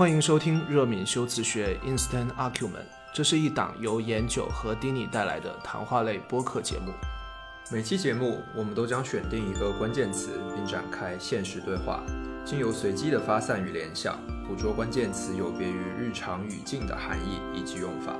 [0.00, 6.90] 欢迎收听热敏修辞学 Instant Argument，这是一档由颜九和丁尼带来的谈话类播客节目。
[7.70, 12.02] 每期节目，我们都将选定一个关键词，并展开现实对话，
[12.46, 18.16] 经由随机的发散与联想，捕捉关键词有别于日常语境的含义以及用法。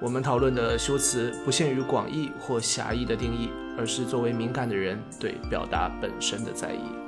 [0.00, 7.03] 我们讨论的修辞不限于广义或狭义的定义，而是作为敏感的人对表达本身的在意。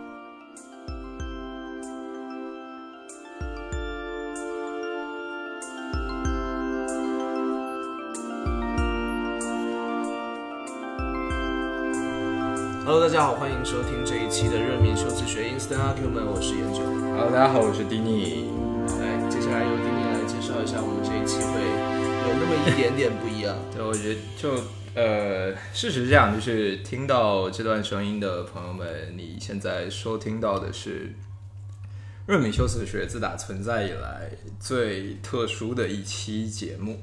[13.07, 16.83] 大家好，欢迎收听这一期的热敏修辞学 Instant Argument，我是研究。
[17.15, 18.51] Hello，大家好，我是丁尼。
[18.99, 21.63] 来，接下来由丁尼来介绍一下我们这一期会
[22.27, 23.57] 有那么一点点不一样。
[23.73, 24.61] 对，我觉得就
[24.97, 31.15] 呃，事实是这样，就是听到这段声音的朋友们，你现在收听到的是
[32.27, 36.99] 热敏修辞学自打存在以来最特殊的一期节目。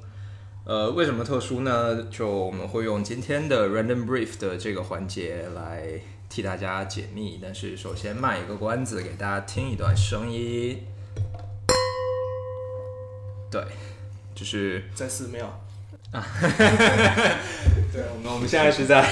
[0.65, 2.03] 呃，为什么特殊呢？
[2.09, 7.37] 就我们会用今天的 random brief 的这个环节来替大家解密。
[7.43, 10.81] 但是首先卖一个关子，给大家听一段声音。
[13.51, 13.61] 对，
[14.33, 15.45] 就是在寺庙
[16.13, 16.25] 啊。
[17.91, 19.05] 对，我们我们现在是在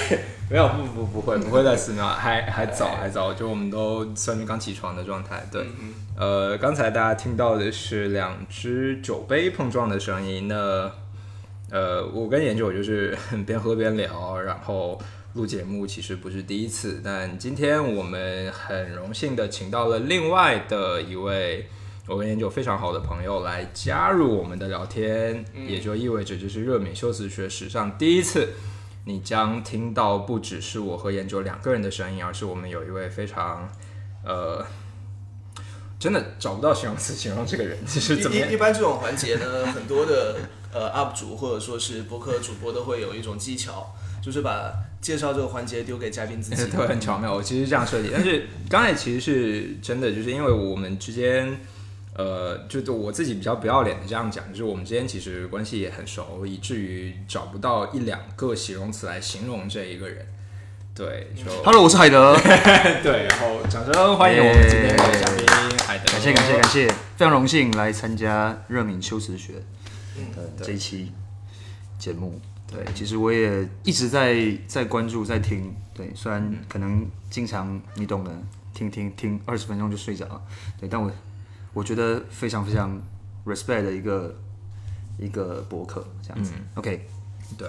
[0.48, 5.46] 没有不不不会不会在寺庙，还还早还早，就我们都算是刚起床的状态。
[5.52, 5.66] 对，
[6.16, 10.48] 呃，刚才大家听到的是两只酒杯碰撞的声音。
[10.48, 10.90] 那
[11.72, 15.00] 呃，我跟研究就是 边喝边聊，然后
[15.32, 21.66] 录节目其实不是第一次，但今天我们很荣幸的请到了另外的一位。
[22.08, 28.48] 我跟研究非常好的朋友来加入我们的聊天，也就意味着这是热敏修辞学史上第一次，
[29.06, 33.70] 你将听到不只是我和研究两个人的声音，而是我们有一位非常
[34.24, 34.66] 呃，
[35.96, 40.40] 真的找不到形容词形容这个人，其实怎么一一般这种环节呢，很多的
[40.72, 46.70] 呃 UP 主或者说是博客主播都会有一种技巧，就是把介绍这个环节丢给嘉宾自己。
[46.70, 47.34] 对，很巧妙。
[47.34, 51.60] 我其实是这样设计，但是刚才其实是真的，就是因为我们之间。
[52.14, 60.26] 呃，就我自己比较不要脸的这样讲，就是我们之间其实关系也很熟，以至于找不到一两个形容词来形容这一个人。
[60.94, 62.36] 对，就 Hello，我是海德。
[63.02, 66.12] 对，然后掌声欢迎我们今天的嘉宾海德。
[66.12, 69.54] 感谢感谢感谢，非常荣幸来参加热敏修辞学
[70.34, 71.12] 的这一期
[71.98, 72.40] 节目。
[72.66, 75.74] 对，其实我也一直在在关注在听。
[75.94, 78.30] 对，虽然可能经常你懂的，
[78.72, 80.42] 听听听二十分钟就睡着了。
[80.80, 81.10] 对，但我。
[81.74, 83.00] 我觉得非常非常
[83.46, 84.38] respect 的一个
[85.16, 87.08] 一个博客这样子、o k
[87.56, 87.66] 对，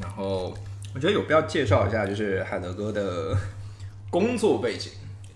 [0.00, 0.52] 然后
[0.92, 3.38] 我觉得有必要介绍一下，就是海德哥的
[4.10, 4.90] 工作背景。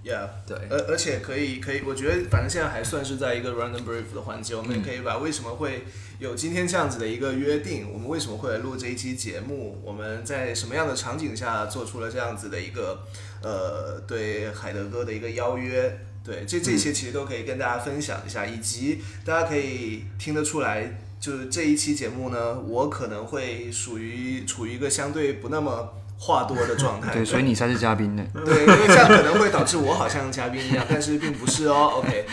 [0.04, 5.82] Yeah，对，而而且可以可以，我觉得反正现在还算是在一个 random brief 的环节，我们也可以把为什么会
[6.18, 13.04] 有今天这样子的一个约定，我们为什么会来录这一期节目，我们在什么样的场景下做出了这样子的一个
[13.42, 15.98] 呃对海德哥的一个邀约。
[16.24, 27.14] 对，这这些其实都可以跟大家分享一下，以及大家可以听得出来，就是这一期节目呢，我可能会属于处于一个相对不那么话多的状态。
[27.14, 28.26] 对，所以你才是嘉宾呢。
[28.44, 31.92] 对，因为这样可能会导致我好像嘉宾一样，但是并不是哦。
[31.96, 32.26] OK，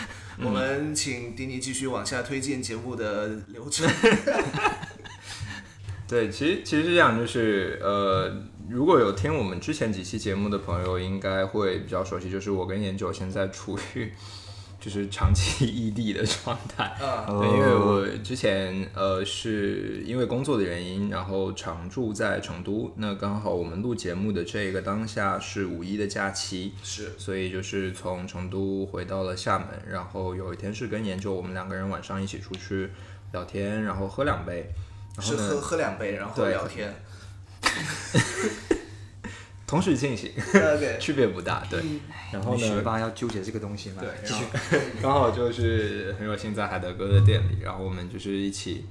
[0.43, 3.89] 我们请迪尼继续往下推进节目的流程。
[6.07, 8.31] 对，其实其实是这样，就是呃，
[8.69, 14.11] 如果有听我们之前几期节目的朋友，应该会比较熟悉，就是我跟研九现在处于
[14.85, 16.95] 就是长期 异地的状态。
[17.01, 32.91] 嗯，对，因为我之前呃是因为工作的原因，然后常住在成都，那刚好我们录节目的这个当下是五一的假期，是，所以就是从成都回到了厦门，然后有一天是跟研究我们两个人晚上一起出去
[33.31, 34.69] 聊天，然后喝两杯。
[35.17, 36.93] 然后呢是喝喝两杯，然后对聊天。
[39.67, 40.31] 同时进行
[40.99, 41.81] 区别不大，对。
[42.31, 44.01] 然后呢，学霸要纠结这个东西吗？
[44.01, 44.43] 对，继续。
[45.01, 48.85] 然后 刚好就是很有幸在海德哥的店里，然后我们就是一起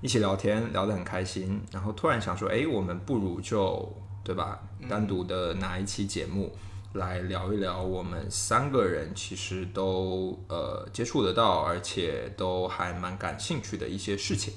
[0.00, 1.60] 一起聊天，聊得很开心。
[1.72, 3.92] 然后突然想说，哎，我们不如就
[4.24, 4.58] 对吧，
[4.88, 6.54] 单独的拿一期节目
[6.94, 14.54] 来聊一聊我们三个人其实都呃接触得到，而且都还蛮感兴趣的一些事情。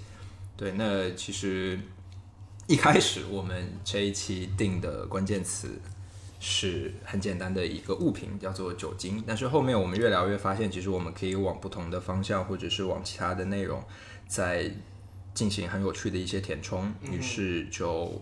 [0.55, 1.79] 对，那其实
[2.69, 5.81] 一开始我们这一期定的关键词
[6.39, 9.23] 是很简单的一个物品，叫做酒精。
[9.25, 13.83] 但是后面我们越聊越发现，其实我们可以往不同的方向，或者是往其他的内容，
[14.27, 14.71] 再
[15.33, 16.93] 进行很有趣的一些填充。
[17.11, 18.21] 于是就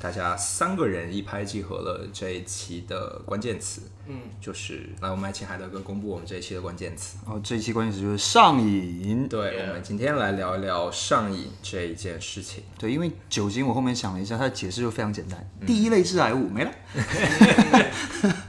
[0.00, 7.18] 大家三个人一拍即合了这一期的关键词，嗯，就是来我们来请海德哥公布我们这一期的关键词。
[7.26, 9.28] 然后这一期关键词就是上瘾。
[9.28, 12.64] 对我们今天来聊一聊上瘾这一件事情。
[12.78, 16.70] 对，因为酒精，我后面想了一下，它的解释就非常简单，第一类致癌物没了。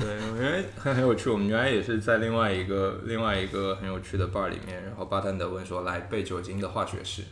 [0.00, 1.30] 对，我觉得很很有趣。
[1.30, 7.22] 我们原来也是在另外一个另外一个很有趣的 bar 里面，然后巴坦德问说：“来背酒精的化学式。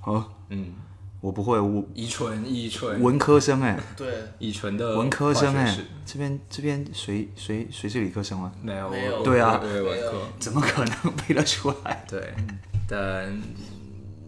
[0.00, 0.74] 好，”嗯，
[1.20, 4.06] 我不会，我乙醇、乙醇、文科生哎、对，
[4.38, 8.52] 乙醇的文科生哎、这边这边谁谁谁是理科生啊？
[8.62, 10.22] 没有，没有对啊我我文科。
[10.38, 12.04] 怎么可能背得出来？
[12.08, 12.32] 对，
[12.88, 13.36] 但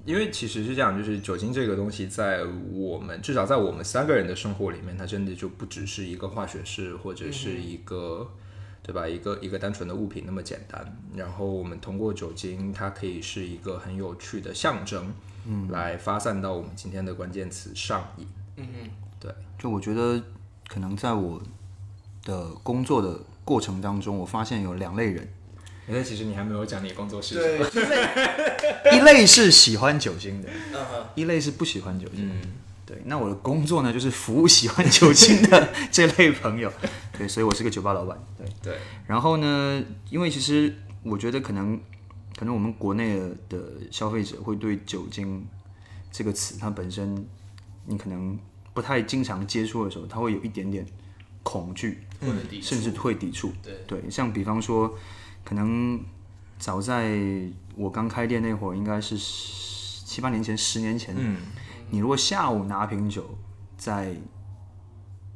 [0.04, 8.28] 因为其实是这样，就是酒精这个东西，在我们至少在我们三个人的生活里面，它真的就不只是一个化学式或者是一个。
[8.82, 9.06] 对吧？
[9.06, 15.12] 一个一个单纯的物品那么简单，然后我们通过酒精，它可以是一个很有趣的象征，
[15.46, 18.26] 嗯，来发散到我们今天的关键词上瘾。
[18.56, 20.22] 嗯嗯，对，就我觉得，
[20.68, 21.40] 可能在我
[22.24, 25.28] 的工作的过程当中，我发现有两类人，
[25.88, 27.66] 因为其实你还没有讲你工作是什对么。
[28.96, 30.48] 一类是喜欢酒精的，
[31.14, 32.34] 一类是不喜欢酒精的。
[32.34, 32.52] 嗯，
[32.84, 36.70] 对，那我的工作呢，就是服务喜欢酒精的 这类朋友。
[37.16, 38.18] 对，所以我是个酒吧老板。
[38.36, 41.80] 对，对，然后呢，因为其实我觉得可能，
[42.40, 45.46] 可能我们国内的的消费者会对酒精
[46.10, 47.28] 这个词，它本身
[47.84, 48.38] 你可能
[48.72, 50.86] 不太经常接触的时候，他会有一点点
[51.42, 53.52] 恐惧，或者甚至会抵触。
[53.62, 54.96] 对，对，像比方说，
[55.44, 56.00] 可能
[56.58, 57.20] 早在
[57.76, 61.36] 我刚开店那会儿，应该是七八年前、十年前，嗯，
[61.90, 63.36] 你如果下午拿瓶酒
[63.76, 64.16] 在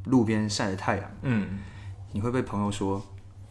[0.06, 1.58] 路边晒着太阳，嗯，
[2.12, 3.04] 你会被朋友说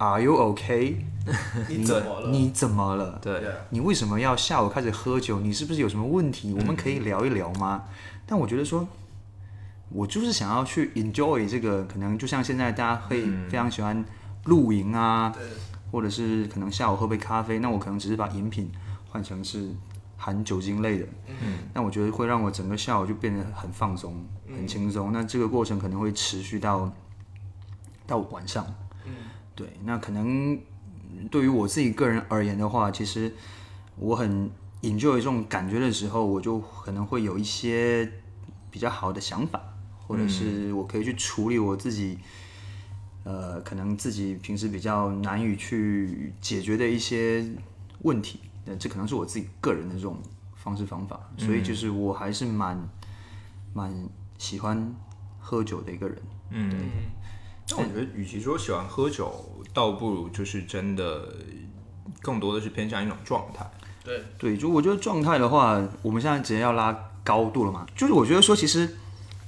[0.03, 0.95] “Are you okay？”
[1.69, 2.29] 你怎么了？
[2.29, 3.19] 你怎么了？
[3.21, 5.39] 对，你为什么要下午开始喝酒？
[5.39, 6.53] 你是不是有什么问题？
[6.53, 7.85] 我们可以聊一聊吗？
[8.25, 8.85] 但我觉得说，
[9.89, 14.03] 我就是想要去 enjoy 这个，可能就像现在大家会非常喜欢
[14.45, 15.41] 露营啊，对，
[15.91, 18.69] 或者是可能下午喝杯咖啡，那我可能只是把饮品
[19.09, 19.69] 换成是
[20.17, 25.13] 含酒精类的，嗯，那我觉得会让我整个下午就变得很放松、很轻松。
[25.13, 26.91] 那这个过程可能会持续到
[28.05, 28.73] 到晚上，嗯，
[29.55, 30.59] 对，那可能
[31.29, 33.33] 对于我自己个人而言的话，其实
[33.97, 34.49] 我很
[34.81, 38.11] enjoy 这种感觉的时候，我就可能会有一些
[38.71, 39.61] 比较好的想法，
[40.07, 42.17] 或者是我可以去处理我自己。
[43.25, 47.41] 呃，可能自己平时比较难以去解决的一些
[48.01, 50.17] 问题，那这可能是我自己个人的这种
[50.57, 52.77] 方式方法，所以就是我还是蛮
[53.71, 54.93] 蛮喜欢
[55.39, 56.21] 喝酒的一个人。
[57.67, 59.33] 但我觉得，与其说喜欢喝酒，
[59.73, 61.33] 倒不如就是真的，
[62.21, 63.69] 更多的是偏向一种状态。
[64.03, 68.97] 对，对，就我觉得状态的话，我们现在直接要拉高度了嘛，就是我觉得说，其实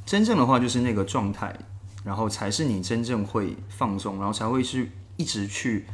[0.05, 1.53] 真正的话就是那个状态，
[2.05, 5.85] 然后才是你真正会放松，然后才会是一直去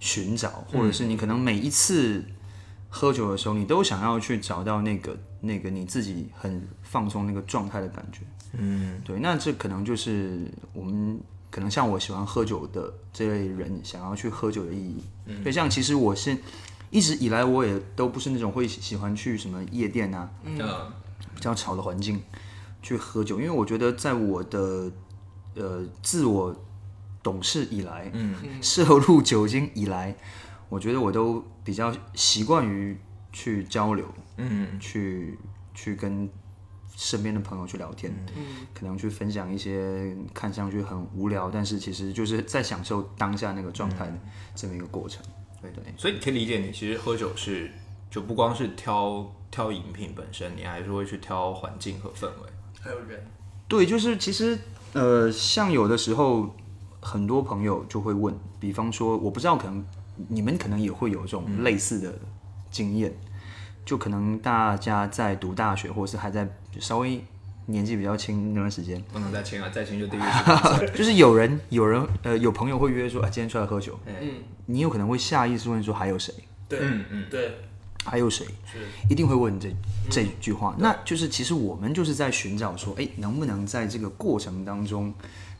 [0.00, 2.24] 寻找，或者是你可能每一次
[2.88, 8.22] 喝酒的时候，你都想要去找到那个那个你自己很放松那个状态的感觉。
[8.52, 10.40] 嗯，对，那这可能就是
[10.72, 11.18] 我们
[11.50, 15.02] 可能像我喜欢喝酒的这类人想要去喝酒的意义。
[15.26, 16.36] 嗯，对，像其实我是
[16.90, 20.58] 一直以来我也都不是那种会喜喜欢去什么夜店啊，嗯，
[21.34, 22.20] 比较吵的环境
[22.82, 24.90] 去喝酒，因为我觉得在我的
[25.54, 26.54] 呃自我
[27.22, 30.14] 懂事以来，嗯，摄入酒精以来，
[30.68, 32.98] 我觉得我都比较习惯于
[33.32, 34.06] 去交流，
[34.36, 35.38] 嗯，去
[35.72, 36.28] 去跟
[36.96, 38.66] 身边的朋友去聊天，嗯。
[38.74, 44.18] 可能去分享一些看上去很无聊，但是其实就是在享受当下那个状态的
[44.54, 45.22] 这么一个过程。
[45.60, 45.70] 对。
[45.70, 47.70] 对，所以你可以理解，你其实喝酒是
[48.10, 52.50] 就不光是挑挑饮品本身，你还是会去挑环境和氛围。
[52.80, 53.24] 还有人，
[53.68, 54.58] 对，就是其实
[54.92, 56.52] 呃，像有的时候
[57.00, 59.84] 很多朋友就会问，比方说，我不知道，可能
[60.28, 62.12] 你们可能也会有这种类似的
[62.72, 63.14] 经验，
[63.84, 66.48] 就可能大家在读大学，或者是还在
[66.78, 67.22] 稍微
[67.66, 70.88] 年纪比较轻那段时间，不能再轻了，再轻就地狱十八岁。
[70.94, 74.14] 就是有人有人呃有朋友会约说啊，今天出来喝酒，嗯，
[74.66, 76.32] 你有可能会下意识问说还有谁？
[76.68, 77.52] 对，嗯嗯对，
[78.04, 78.46] 还有谁？
[78.64, 79.68] 是，一定会问这
[80.10, 80.74] 这句话。
[80.78, 85.12] 那就是其实我们就是在寻找说，哎，能不能在这个过程当中，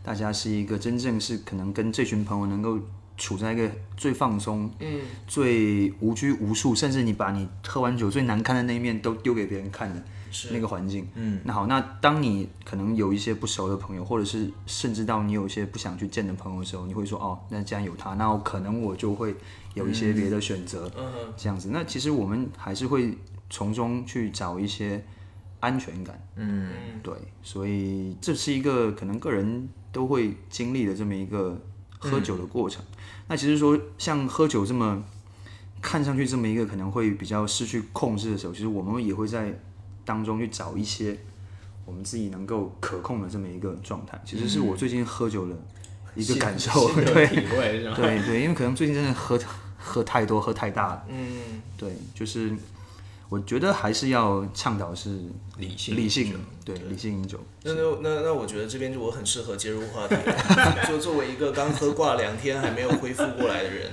[0.02, 2.78] 大家是一个真正是可能跟这群朋友能够
[3.22, 10.02] 处在一个最放松、嗯，最无拘无束，甚至你把你喝完酒最难看的那一面都丢给别人看的
[10.32, 11.06] 是那个环境。
[11.14, 19.36] 嗯，那好，那当你可能有一些不熟的朋友，或者是甚至到你有一些不想去见的朋友的时候，你会说，哦，那既然有他，那我可能我就会
[19.74, 20.90] 有一些别的选择。
[20.98, 21.68] 嗯，这样子。
[21.70, 23.16] 那其实我们还是会
[23.48, 25.00] 从中去找一些
[25.60, 26.20] 安全感。
[26.34, 26.72] 嗯，
[27.04, 27.14] 对，
[27.44, 31.56] 所以这是一个可能个人都会经历的这么一个
[32.00, 32.84] 喝酒的过程。
[33.32, 35.02] 那其实说像喝酒这么
[35.80, 39.58] 看上去这么一个可能会比较失去控制的时候，其实我们也会在
[40.04, 41.18] 当中去找一些
[41.86, 44.20] 我们自己能够可控的这么一个状态。
[44.22, 45.56] 其实是我最近喝酒的
[46.14, 47.26] 一个感受， 对？
[47.26, 49.40] 对对，因为可能最近真的喝
[49.78, 51.06] 喝太多，喝太大了。
[51.08, 52.54] 嗯，对，就是
[53.32, 55.08] 我觉得还是要倡导是
[55.56, 57.40] 理性理性，对理性饮酒。
[57.62, 60.14] 那那那那我觉得这边就我很适合接入话题，
[60.86, 63.90] 就作为一个刚喝挂两天还没有恢复过来的人，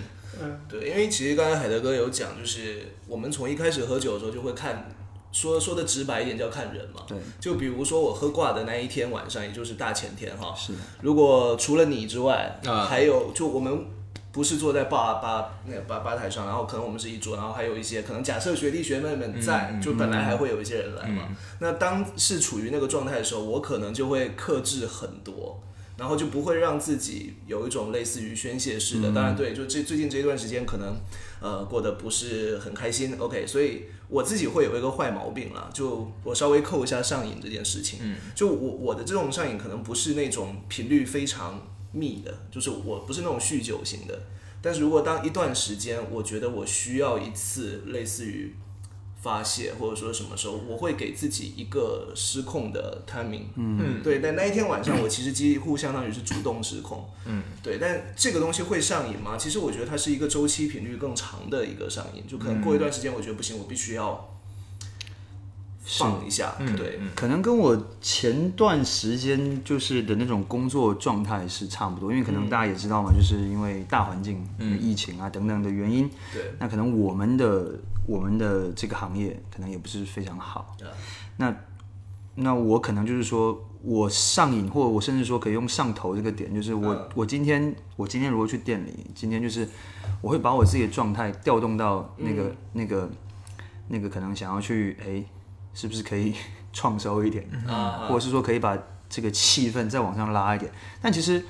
[0.67, 4.91] 对，因为其实刚才海德哥有讲，就是我们从一开始喝酒的时候就会看。
[5.31, 13.85] 说说的直白一点叫看人嘛，对，就比如说我喝挂的那一天晚上，也就是大前天哈，是如果除了你之外，啊还有就我们
[14.31, 21.29] 不是坐在吧吧那个吧吧台上，然后可能我们是一桌，然后还有一些可能假设学弟学妹们在，就本来还会有一些人来嘛。
[21.59, 25.61] 那当是处于那个状态的时候，我可能就会克制很多。
[25.97, 30.95] 然后就不会让自己有一种类似于宣泄式的，当然对，就这最近这一段时间可能，
[31.41, 33.13] 呃，过得不是很开心。
[33.19, 37.99] OK，所以我自己会有一个坏毛病了，就我稍微扣一下上瘾这件事情。
[38.01, 44.19] 嗯，就我我的这种上瘾可能不是那种频率非常密的，就是我不是那种酗酒型的。
[44.61, 48.53] 但是如果当一段时间，我觉得我需要一次类似于
[49.21, 53.43] 发泄，或者说什么时候，我会给自己一个失控的 timing。
[53.55, 54.19] 嗯，对。
[54.19, 57.09] 但那一天晚上，我其实几乎相当于是主动失控。
[57.25, 57.77] 嗯，对。
[57.77, 59.37] 但这个东西会上瘾吗？
[59.37, 64.38] 其实我觉得它是一个周期频率更长的一个上瘾，就可能过一段时间，我觉得不行，我必须要
[65.97, 66.55] 放一下。
[66.77, 74.47] 对，可能跟我前段时间就是的那种工作状态是差不多，因为可能大家也知道嘛，就是因为大环境、
[74.79, 77.73] 疫情啊等等的原因，对，那可能我们的
[78.05, 80.77] 我们的这个行业可能也不是非常好。
[81.37, 81.55] 那
[82.35, 89.67] 那我可能就是说我上瘾，或者我甚至说可以用上头这个点，就是我、我今天我今天如果去店里，今天就是
[90.21, 93.09] 我会把我自己的状态调动到那个、那个
[93.87, 95.23] 那个可能想要去哎。
[95.79, 96.33] 是不是可以
[96.73, 97.47] 创收一点？
[97.65, 100.69] 啊或者是说可以把这个气氛再往上拉一点？
[101.01, 101.41] 但其实，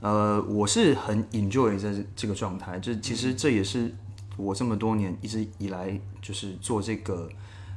[0.00, 3.90] 呃，我是很 enjoy 这这个状态，就其实这也是
[4.36, 7.30] 我这么多年一直以来就是做这个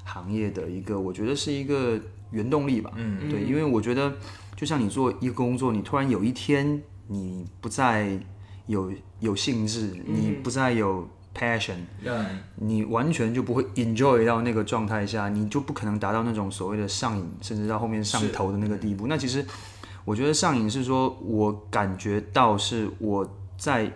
[0.04, 1.98] 行业的一个，我觉得是一个
[2.32, 2.92] 原动力吧。
[2.98, 4.14] 嗯，对，因为我觉得
[4.58, 8.20] 就像你做一个工作，你突然有一天你不再
[8.68, 8.92] 有
[9.22, 11.76] 有兴致，你不再有 passion，
[12.56, 19.08] 你完全就不会 enjoy 到那个状态下，你就不可能达到那种所谓的上瘾，甚至到后面上头的那个地步。
[19.08, 19.46] 那其实
[20.06, 23.92] 我觉得上瘾是说，我感觉到是我在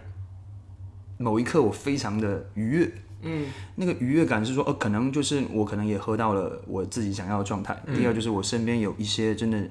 [1.18, 2.92] 某一刻我非常的愉悦，
[3.22, 7.76] 嗯，那个愉悦感是说，呃，可能就是我可能也喝到了我自己想要的状态。
[7.96, 9.62] 第二就是我身边有一些真的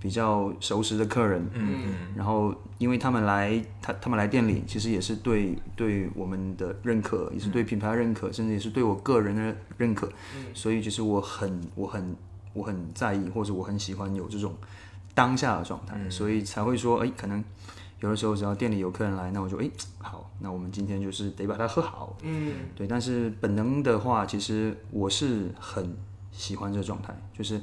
[0.00, 10.10] 比较熟识的客人，嗯，然后因为他们来他他们来店里，其实也是对对我们的认可，也是对品牌的认可，甚至也是对我个人的认可，
[10.54, 12.16] 所以其实我很我很
[12.52, 14.54] 我很在意，或者我很喜欢有这种
[15.14, 17.42] 当下的状态，所以才会说，哎，可能
[18.00, 22.86] 有的时候只要店里有客人来，那我就哎好，那我们今天就是得把它喝好，嗯，对。
[22.86, 25.94] 但是本能的话，其实我是很
[26.32, 27.60] 喜欢这个状态，就是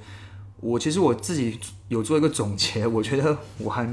[0.60, 3.88] 我其实我自己有做一个总结，我觉得我还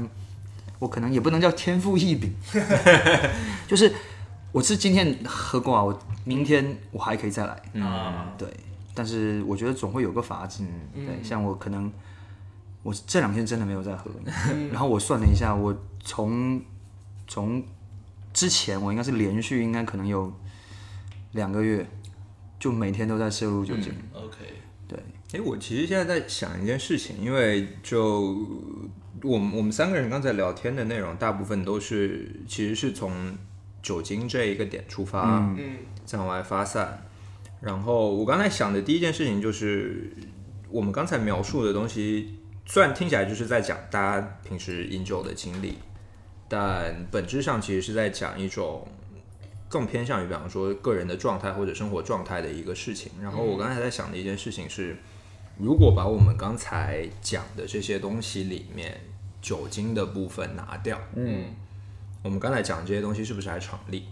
[0.79, 2.31] 我可能也不能叫天赋异禀，
[3.67, 3.91] 就是
[4.51, 8.47] 我是今天喝过啊，我明天我还可以再来，嗯，对。
[8.93, 11.21] 但是我觉得总会有个法子，对。
[11.23, 11.91] 像我可能
[12.83, 14.09] 我这两天真的没有在喝，
[14.71, 15.75] 然后我算了一下，我
[16.05, 16.61] 从
[17.27, 17.61] 从
[18.31, 20.31] 之前我应该是连续应该可能有
[21.33, 21.85] 两个月，
[22.57, 24.37] 就每天都在摄入酒精，OK，
[24.87, 24.97] 对。
[25.33, 28.37] 哎，我其实现在在想一件事情，因为就
[29.23, 33.35] 我们我们三个人刚才聊天的内容，大部分都是其实是从
[33.81, 37.05] 酒精这一个点出发，嗯再往外发散。
[37.59, 40.15] 然后我刚才想的第一件事情就是，
[40.69, 45.73] 我们刚才描述的东西，虽然听起来就是在讲大家平时饮酒的经历，
[46.47, 48.87] 但本质上其实是在讲一种
[49.67, 53.11] 更偏向于，比方说个人的状态或者生活状态的一个事情。
[53.21, 54.95] 然后我刚才在想的一件事情是，
[55.57, 59.01] 如果把我们刚才讲的这些东西里面
[59.41, 61.45] 酒精的部分拿掉，嗯
[62.23, 64.05] 我们刚才讲这些东西是不是还成立？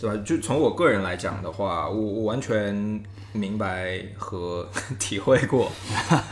[0.00, 0.22] 对吧？
[0.24, 4.68] 就从我个人来讲的话，我我完全明白和
[4.98, 5.70] 体会过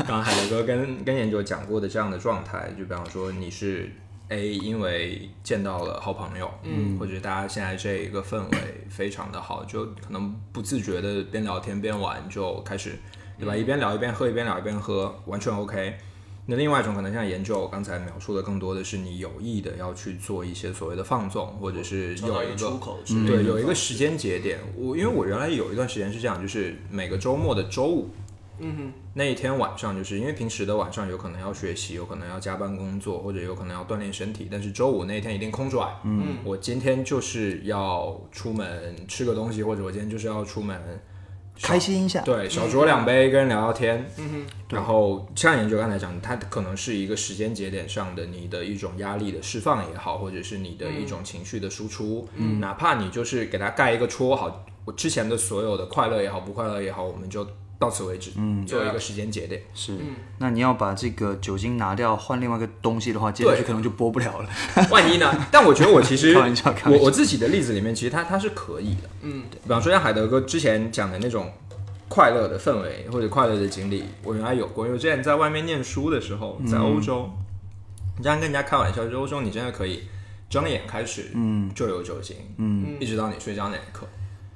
[0.01, 2.71] 刚刚海德哥跟跟研究讲过的这样的状态。
[2.77, 3.91] 就比方说你是
[4.33, 8.59] A，因为见到了好朋友，嗯，或者大家现在这一个氛围
[8.89, 12.99] 非常的好，就可能不自觉的边聊天边玩就开始
[13.39, 13.55] 对吧？
[13.55, 15.95] 一边聊一边喝，一边聊一边喝，完全 OK。
[16.45, 24.59] 那另外一种可能像研究，我刚才描述的更多的是你有意的要去做一些所谓的放纵，或者是有一个出口对有一个时间节点。
[24.77, 28.11] 我因为我原来有一段时间是这样，就是每个周末的周五，
[28.63, 35.89] 嗯哼，那一天晚上，就是因为平时的晚上有可能要学习，有可能要加班工作，或者有可能要锻炼身体，但是周五那一天一定空出来。
[36.05, 40.81] 嗯，我今天就是要出门吃个东西，或者我今天就是要出门
[41.61, 42.23] 开心一下。
[42.23, 44.05] 对，小酌两杯，跟人聊聊天。
[44.17, 44.47] 嗯哼。
[44.71, 52.27] 然后像研究刚才讲，它可能是一个时间节点上的你的一种压力的释放也好，或者是你的一种情绪的输出。
[52.37, 52.59] 嗯。
[52.59, 57.47] 哪怕你就是给它盖一个戳，好，我之前的所有的快乐也好，不快乐也好，我们就
[57.83, 58.31] 到此为止。
[58.37, 58.65] 嗯。
[58.65, 59.61] 做一个时间节点。
[59.75, 59.99] 是，
[60.39, 64.49] 那你要把这个酒精拿掉，换另外一个东西的话，接下去可能就播不了了。
[64.91, 65.29] 万一呢？
[65.51, 66.33] 但我觉得我其实
[66.87, 69.11] 我我自己的例子里面，其实它它是可以的。
[69.23, 71.53] 嗯，比方说像海德哥之前讲的那种
[72.09, 74.87] 快乐的氛围或者快乐的经历，我原来有过。
[74.87, 77.29] 因为之前在外面念书的时候，在欧洲，
[78.17, 80.05] 你这样跟人家开玩笑，就欧洲你真的可以
[80.49, 84.07] 睁眼开始，嗯，就有酒精，嗯，一直到你睡觉那一刻。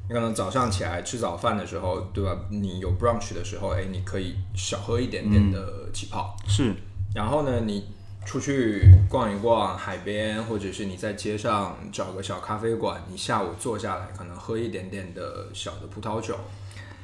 [0.09, 2.37] 你可能早上起来吃早饭的时候，对吧？
[2.49, 6.75] 你有 brunch 的时候，哎，你可以少喝一点点的气泡，是，
[7.15, 7.89] 然后呢，你
[8.25, 16.39] 出去逛一逛海边，或者是你在街上找个小咖啡馆，你下午坐下来，可能喝一点点的小的葡萄酒，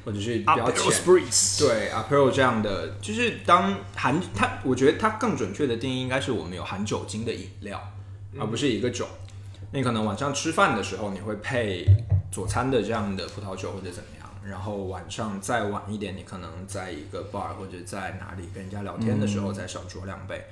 [0.04, 1.04] 或者是比较浅
[1.58, 7.80] 对 Apero 这样的，就是当含它，我觉得它更准确的定义应该是我们有含酒精的饮料，
[8.38, 9.06] 而不是一个酒。
[9.72, 11.86] 你可能晚上吃饭的时候，你会配
[12.32, 20.42] 佐餐的这样的葡萄酒或者怎么样，然后晚上再晚一点，你可能在一个 bar 或者在哪里跟人家聊天的时候再少酌两杯。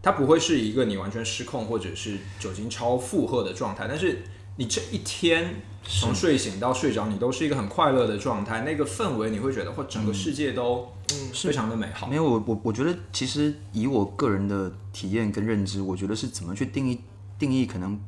[0.00, 4.22] 它不会是一个你完全失控或者是酒精超负荷的状态，但是
[4.56, 10.92] 你这一天从睡醒到睡着，你都是一个很快乐的状态，那个氛围你会觉得，或整个世界都
[11.32, 12.06] 非常的美好。
[12.06, 17.00] 没有我我我觉得其实以我个人的体验跟认知，我觉得是怎么去定义
[17.38, 17.98] 定义可能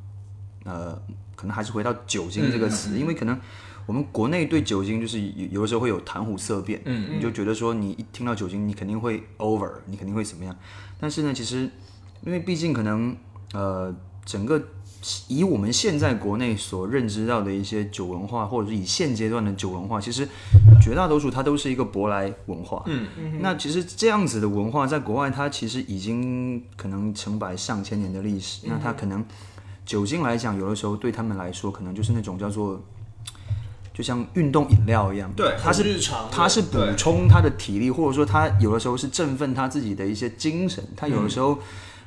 [0.64, 1.02] 呃
[1.36, 3.38] 可能还是回到酒精这个词，因为可能
[3.86, 10.56] 我们国内对酒精就是有有的时候会有谈虎色变，嗯，你就觉得说你一听到酒精，你肯定会 over，你肯定会怎么样？
[10.98, 11.70] 但是呢，其实
[12.24, 13.16] 因为毕竟可能
[13.52, 13.94] 呃
[14.24, 14.60] 整个
[15.28, 20.26] 以我们现在国内所认知到的一些酒文化，或者是以现阶段的酒文化，其实
[20.82, 22.82] 绝大多数它都是一个舶来文化。
[22.86, 23.06] 嗯，
[23.40, 28.66] 那其实这样子的文化在国外，它其实已经可能成百上千年的历史。
[28.66, 29.24] 那它可能
[29.86, 32.78] 酒精来讲，有的时候对他们来说，可能就是那种叫做。
[33.94, 40.86] 就像运动饮料一样，对它是日常的它是补充他的体力，或者说他有的时候是振奋他自己的一些精神。
[40.94, 41.58] 他有的时候，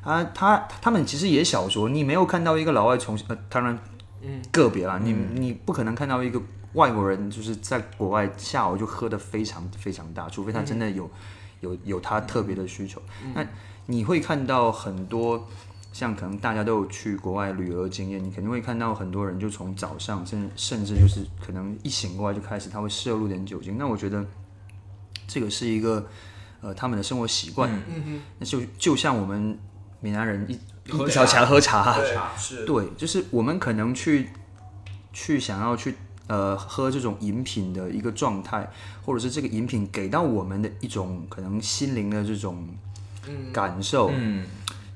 [0.04, 3.80] 他他他们其实也小说，你没有看到一个老外从呃，当然，
[4.22, 6.40] 嗯，个别啦，你你不可能看到一个
[6.74, 11.10] 外国人就是在国外下午就喝的非常非常大，除非他真的有
[11.62, 13.02] 有有他特别的需求。
[13.34, 13.44] 那
[13.88, 15.48] 你会看到很多。
[15.92, 23.78] 像可能大家都有去国外旅游的经验，你肯定会看到很多人就从早上甚甚至就是可能一醒过来就开始他会摄入点酒精。
[23.78, 24.26] 那我觉得
[25.28, 26.08] 这个是一个
[26.62, 27.72] 呃他们的生活习惯。
[27.72, 29.58] 嗯嗯，那就就像我们
[30.00, 34.30] 闽南人一喝一小茶茶喝茶，对茶是，对，就是我们可能去
[35.12, 35.96] 去想要去
[36.28, 38.72] 呃喝这种饮品的一个状态，
[39.04, 42.68] 或者是这个饮品给到我们的一种可能心灵的这种
[43.52, 44.10] 感受。
[44.14, 44.46] 嗯，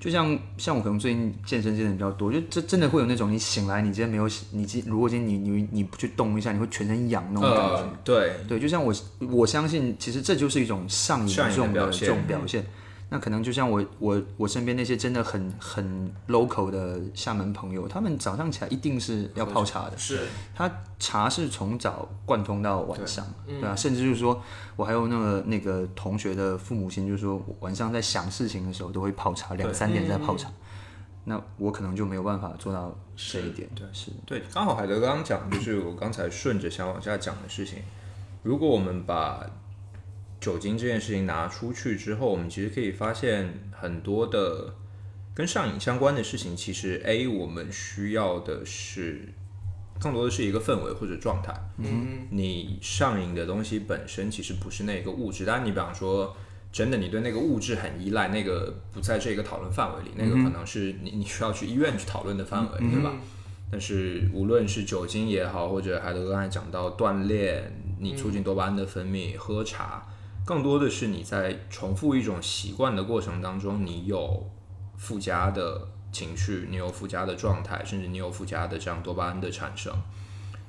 [0.04, 7.76] 就像像我可能最近健身健的比较多，就真真的会有那种你醒来，你今天没有洗，你今如果今天你你你不去动一下，你会全身痒那种感觉。
[7.78, 8.94] 呃，对，对，就像我
[9.32, 12.66] 我相信，其实这就是一种上瘾的这种表现这种表现。
[13.14, 19.96] 那可能就像我我我身边那些真的很很 local 的厦门朋友，他们早上起来一定是要泡茶的。
[19.96, 24.42] 是他茶是从早贯通到晚上，对啊，甚至就是说
[24.76, 30.50] 我还有那个那个同学的父母亲，就是说晚上在想事情的时候都会泡茶，两三点在泡茶。
[31.26, 37.78] 那我可能就没有办法做到这一点，对，是对，刚好海德刚刚讲，就是我刚才顺着想往下讲的事情。
[38.42, 39.46] 如果我们把
[40.44, 44.76] 酒精这件事情拿出去之后，我们其实可以发现很多的
[45.34, 46.56] 跟上瘾相关的事情。
[46.56, 49.30] 其实 A 我们需要的是
[50.00, 51.54] 更多的是一个氛围或者状态。
[51.78, 56.36] 嗯，你上瘾的东西本身其实不是那个物质，当然你比方说。
[56.74, 63.14] 真的，你对那个物质很依赖，那个不在这个讨论范围里，那个可能是你你需要去医院去讨论的范围，对吧？
[63.70, 70.04] 但是无论是酒精也好，或者海德刚才讲到锻炼，你促进多巴胺的分泌，喝茶，
[70.46, 74.50] 更多的是你在重复一种习惯的过程当中，你有
[74.98, 79.94] 附加的情绪，你有附加的状态，甚至你有附加的这样多巴胺的产生。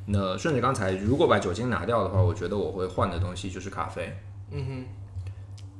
[0.06, 4.16] 那顺着刚才，如果把酒精拿掉的话，我觉得我会换的东西就是咖啡。
[4.50, 4.84] 嗯哼，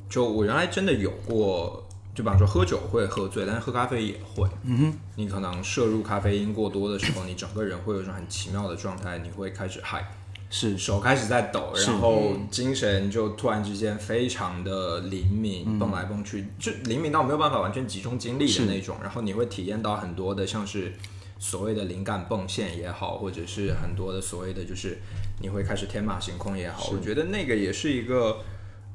[0.08, 4.48] 就我原来真的有过，就比方说喝酒会喝醉，但是喝咖啡也会。
[4.62, 10.10] 嗯哼，你可能摄入咖啡因过多的时候，你整个人会有一种很奇妙的状态，你会开始嗨，
[10.54, 10.78] 是。
[10.78, 18.96] 手开始在抖，然后精神就突然之间非常的灵敏，蹦来蹦去，就灵敏到没有办法完全集中精力的那种。
[19.02, 20.92] 然后你会体验到很多的像是
[21.40, 24.96] 所谓的灵感迸现也好，或者是很多的所谓的就是
[25.40, 28.36] 你会开始天马行空也好，我觉得那个也是一个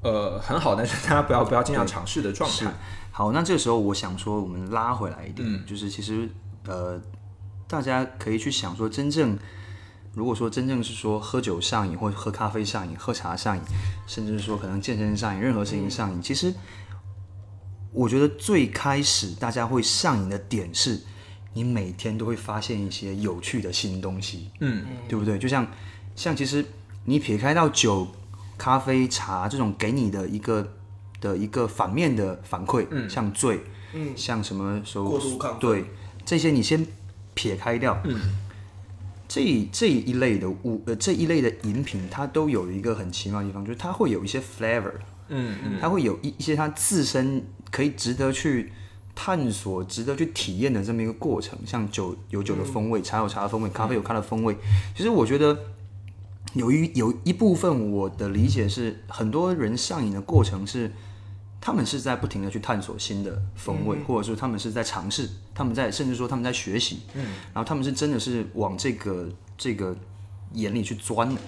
[0.01, 2.73] 呃很好，但是大家不要 不要经常尝试的状态。
[3.11, 6.29] 好，那这个时候我想说，我们拉回来一点，就是其实
[6.65, 6.97] 呃，
[7.67, 9.37] 大家可以去想说，真正
[10.13, 13.61] 如果说真正是说喝酒上瘾，或者喝咖啡上瘾、喝茶上瘾，
[14.07, 16.53] 甚至是说可能健身上瘾，任何事情上瘾，其实
[17.91, 21.01] 我觉得最开始大家会上瘾的点是，
[21.53, 25.37] 你每天都会发现一些有趣的新东西，嗯，对不对？
[25.39, 25.65] 就像
[26.15, 26.65] 像其实
[27.05, 28.07] 你撇开到酒、
[28.57, 30.75] 咖啡、茶这种给你的一个
[31.21, 33.61] 的一个反面的反馈，嗯，像醉，
[33.93, 35.59] 嗯，像什么时候过度亢奋。
[35.59, 35.85] 对
[36.25, 36.85] 这些你先
[37.33, 38.19] 撇开掉，嗯，
[39.29, 44.91] 这这一类的物呃这一类的饮品，它都有一个很奇妙的地方，就是它会有一些 flavor，
[45.29, 48.73] 嗯嗯，它会有一一些它自身可以值得去
[49.13, 51.57] 探索、值得去体验的这么一个过程。
[51.65, 54.57] 像酒有酒的风味，茶有茶的风味，咖啡有咖的风味。
[54.97, 55.57] 其实我觉得
[56.55, 60.91] 有一有一部分我的理解是，很多人上瘾的过程是。
[61.61, 69.95] 他们是在不停的去探索新的风味，或者说他们是在尝试，他们在甚至说他们在学习，嗯，然后他们是真的是往这个这个
[70.53, 71.41] 眼里去钻的。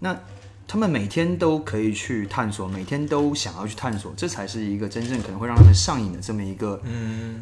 [0.00, 0.18] 那
[0.68, 6.78] 他们每天都可以去探索，每天都想要去探索，这才是一个真正可能会让他们上瘾的这么一个、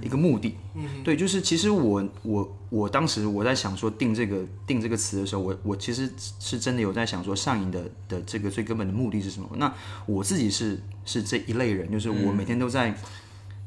[0.01, 0.55] 一个目的。
[1.03, 6.09] 对，就是其实我我我当时我在想说定这个定这个词的时候，我我其实
[6.39, 9.49] 是真的有在想说上瘾的的这个最根本的目的是什么？
[9.57, 9.75] 那
[10.07, 12.97] 我自己是是这一类人，就是我每天都在。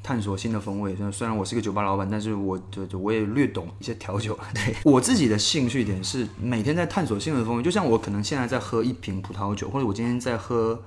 [0.01, 4.37] 探索新的风味，虽然我是个酒吧老板，但是我就就我也略懂一些调酒。
[4.55, 10.81] 对我自己的兴趣点是每天在探索新的风味，就像我可能现在在喝一瓶葡萄酒，或者我今天在喝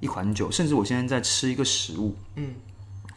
[0.00, 2.54] 一款酒，甚至我现在在吃一个食物，嗯，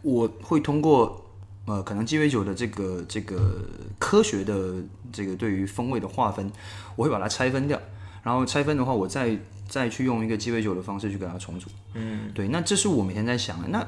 [0.03, 1.25] 我会通过
[1.65, 3.61] 呃可能鸡尾酒的这个这个
[3.97, 4.75] 科学的
[5.11, 6.51] 这个对于风味的划分，
[6.95, 7.81] 我会把它拆分掉，
[8.21, 13.67] 然后拆分的话，我再再去用一个鸡尾酒的方式去给它重组，嗯，对，那这是我每天在想的。
[13.69, 13.85] 那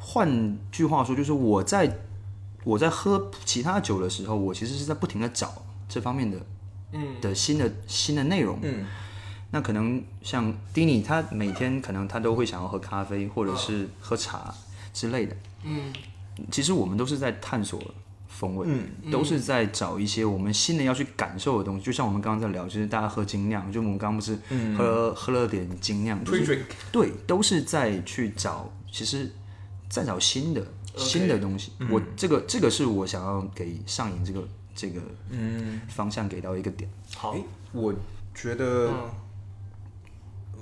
[0.00, 1.98] 换句话说，就是我在
[2.64, 6.38] 我在喝其他酒的时候，我其实是在不停的找这方面的
[6.92, 7.20] 嗯。
[7.20, 8.86] 的新的新的内容，嗯，
[9.50, 14.54] 那可能像 Dini，他每天可能他都会想要喝咖啡或者是喝茶
[14.92, 15.92] 之类的，嗯，
[16.50, 17.80] 其实我们都是在探索
[18.26, 21.84] 风味，嗯，都是在找一些我们新的要去感受的东西。
[21.84, 24.38] 就像我们刚刚在聊，就是大家喝精酿，就我们刚刚不是
[24.76, 29.30] 喝、喝了点精酿，就是 Pre-drink 对，都是在去找，其实
[29.90, 30.64] 在找新的
[30.96, 31.72] 新的东西。
[31.90, 35.82] 我这个这个是我想要给上瘾这个这个嗯。
[35.88, 36.88] 方向给到一个点。
[37.14, 37.92] 好，诶我
[38.34, 38.90] 觉得，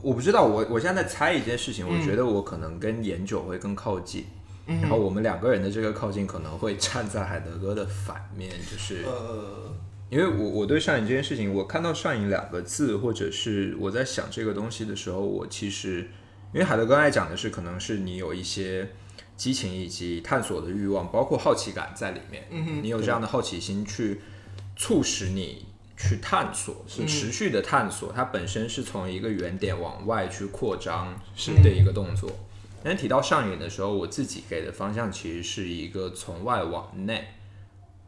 [0.03, 4.25] 我不知道，我我现在在猜一件事情，我觉得我可能跟研酒会更靠近，
[4.67, 9.75] 然后我们两个人的这个靠近可能会站在海德哥的反面，就是呃，
[10.09, 16.11] 因为我我对上瘾这件事情，我看到上瘾两个字，或者是我在想这个东西的时候，我其实
[16.53, 18.91] 因为海德哥爱讲的是，可能是你有一些
[19.39, 22.47] 激情以及探索的欲望，包括好奇感在里面。
[22.51, 24.21] 嗯你有这样的好奇心去
[24.77, 25.65] 促使你
[25.97, 32.31] 去探索，是持续的探索，它本身是从一个原点往外去扩张是的一个动作。
[32.83, 37.27] 但是提到上瘾的时候，我自己给的方向其实是一个从外往内，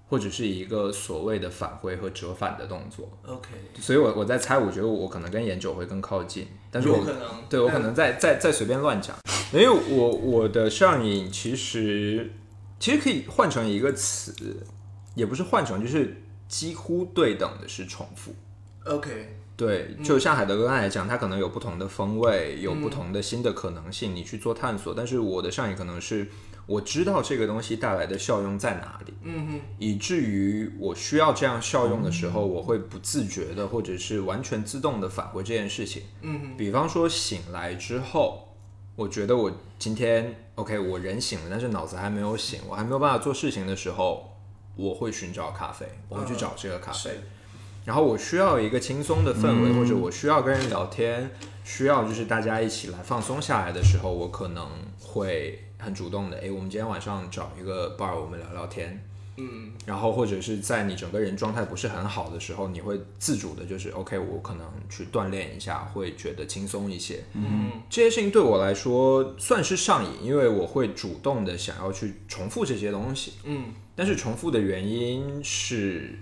[0.08, 3.08] 或者是一个所谓的返回和折返的动作。
[3.26, 3.48] OK，
[3.80, 9.16] 所以我我在猜，我觉得我可能跟研究会更靠近，但是我可能对我可能在在在随便乱讲，
[9.52, 12.30] 因为我我的上瘾其实
[12.78, 14.64] 其实可以换成一个词，
[15.14, 18.34] 也不是换成，就是几乎对等的是重复。
[18.84, 24.94] OK，对，就像海德哥刚才讲，它可能有不同的风味，有不同的新的可能性，你去做探索。
[24.94, 26.28] 但是我的上瘾可能是
[26.66, 36.04] 我知道这个东西带来的效用在哪里，嗯哼，以至于我需要这样效用的时候，我会不自觉的或者是完全自动的返回这件事情。
[36.22, 38.49] 嗯哼，比方说醒来之后，
[39.00, 44.36] 我觉得我今天 OK，我人醒了，但是脑子还没有醒，我还没有办法做事情的时候，
[44.76, 47.10] 我会寻找咖啡，我会去找这个咖啡。
[47.12, 47.20] 是
[47.86, 51.30] 然后我需要一个轻松的氛围，或者我需要跟人聊天，
[51.64, 54.68] 需要就是大家一起来放松下来的时候，我可能
[55.00, 59.02] 会很主动的，诶，我们今天晚上找一个 bar，我们聊聊天。
[59.40, 67.24] 嗯，然后或者是在你整个人状态不是很好的时候，你会自主的，就是 OK，我可能去锻炼一下，会觉得轻松一些。
[67.32, 73.32] 嗯，这些事情对我来说算是上瘾，因为我会主动的想要去重复这些东西。
[73.44, 76.18] 嗯，但是重复的原因是。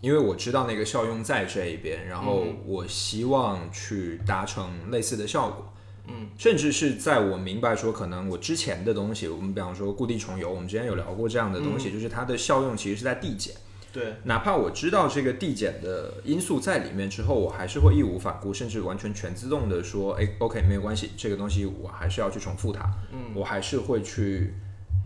[0.00, 5.72] 因为我知道那个效用在这一边，然后我希望去达成类似的效果，
[6.06, 13.54] 嗯，甚至是在我明白说可能我之前的东西，我们比方说故地重游，我们之前有聊过这样的东西，就是它的效用其实是在递减，
[13.92, 24.54] 对，哪怕我知道这个递减的因素在里面之后，我还是会义无反顾，甚至完全全自动的说，哎，OK，没有关系，这个东西我还是要去重复它，嗯，我还是会去。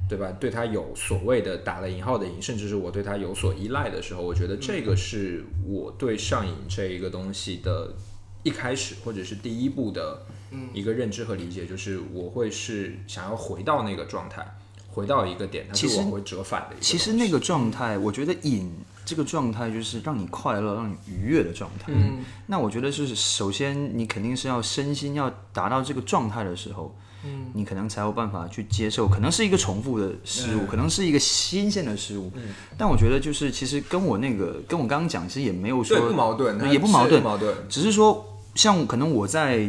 [0.08, 0.32] 对吧？
[0.40, 7.94] 对它有所谓的打了引号的瘾，甚至是我对它有所依赖的时候，我觉得这个是我对上瘾这一个东西的
[8.42, 10.24] 一开始或者是第一步的
[10.72, 14.46] 一个认知和理解，就是我会是想要回到那个状态，
[14.90, 16.76] 回到一个点，它是我会折返的。
[16.80, 18.72] 其实那个状态，我觉得瘾
[19.04, 21.86] 这个状态就是让你快乐、让你愉悦的状态。
[21.88, 26.94] 嗯，那我觉得是首先你肯定是要身心要达到这个状态的时候。
[27.24, 32.30] 嗯，你可能才有办法去接受，可能是一个重复的失误，可能是一个新鲜的失误。
[32.36, 37.52] 嗯，但我觉得就是其实跟我那个跟我刚刚讲，其实也没有说不矛盾，也不矛盾，矛盾。
[37.68, 39.68] 只是说，像可能我在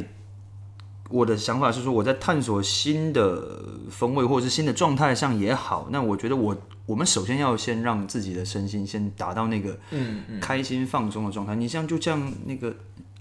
[1.10, 11.56] 我的想法是说，我在探索新的风味或者是新的状态上也好，那我觉得我我们首先要先让自己的身心先达到那个嗯开心放松的状态。
[11.56, 12.74] 你像就像那个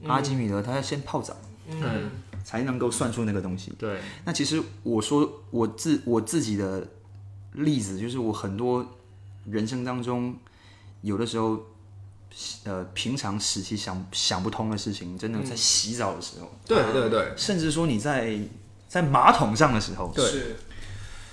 [0.07, 1.37] 阿基米德，他要先泡澡。
[1.68, 2.11] 嗯。
[2.44, 3.74] 才能够算出那个东西。
[3.77, 6.88] 对，那其实我说我自我自己的
[7.53, 8.87] 例子，就是我很多
[9.44, 10.35] 人生当中
[11.03, 11.61] 有的时候，
[12.64, 18.38] 呃，平常时期想想不通的事情，真的在洗澡的时候，对对对，甚至说你在
[18.88, 20.24] 在马桶上的时候，对，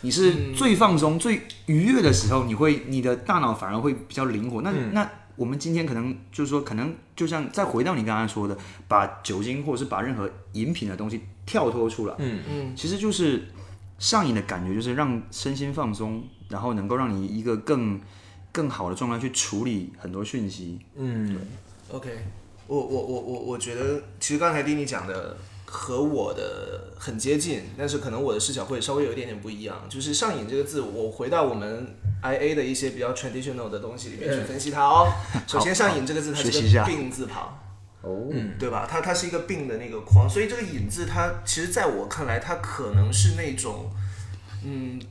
[0.01, 4.61] 你是最放松、最愉悦的时候，你会你的大脑反而会比较灵活。
[4.61, 5.09] 那那。
[5.37, 12.39] 我们今天可能就是说，可能就像再回到你刚才说的，把酒精或者是把任何饮品的东西跳脱出来，嗯。
[12.49, 13.49] 嗯，其实就是
[13.99, 17.99] 上瘾的感觉，就是让身心放松，然后能够让你一个更
[18.55, 20.79] 更好的状态去处理很多讯息。
[20.95, 21.37] 嗯
[21.91, 22.09] ，OK，
[22.67, 25.35] 我我我我我觉得，其实刚才丁你讲的。
[25.67, 29.75] 和我的很接近，但是可能我的视角会稍微有一点点不一样。
[29.89, 35.11] 就是上瘾这个字，我回到我们 I A 的一些比较 traditional 的东西里面去分析它哦。
[35.47, 37.59] 首先，上瘾这个字它是个病字旁，
[38.03, 38.87] 哦，对吧？
[38.89, 43.89] 它它是一个病的那个框，所以这个瘾字它其实在我看来，它可能是那种。
[43.91, 44.04] 嗯，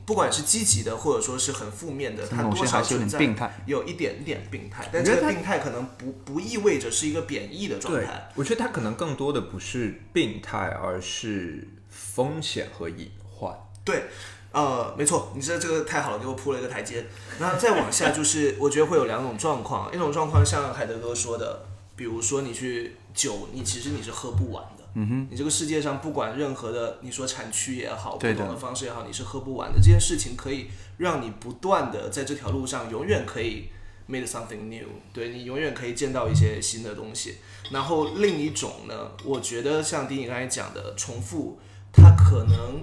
[0.05, 3.19] 不管是积极的，或者说是很负面的，它多少存在
[3.65, 4.87] 有一点点病态。
[4.91, 8.29] 但这个病态可能不不意味着是一个贬义的状态。
[8.35, 13.55] 我觉得它可能更多的不是病态，而是风险和隐患。
[13.83, 14.05] 对，
[14.51, 17.05] 呃，没错，你这这个太好了，给我铺了一个台阶。
[17.39, 21.65] 那再往下就是，我觉得会有两种状况，一种状况像海德哥说的，
[21.95, 24.63] 比如说你去酒，你其实你是喝不完。
[24.97, 29.77] 嗯哼，你这个世界上不管任何的，你说产区也好，不同的方式也好，你是喝不完的。
[29.77, 33.67] 这件事情可以让你不断的在这条路上，永远可以
[34.09, 37.35] made something new，对你永远可以见到一些新的东西。
[37.71, 41.59] 然后另一种呢，我觉得像丁颖刚才讲的重复，
[41.91, 42.81] 它可能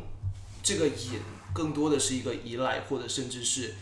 [0.62, 1.18] 这个瘾
[1.54, 3.74] 更多的是一个依赖，或者甚至是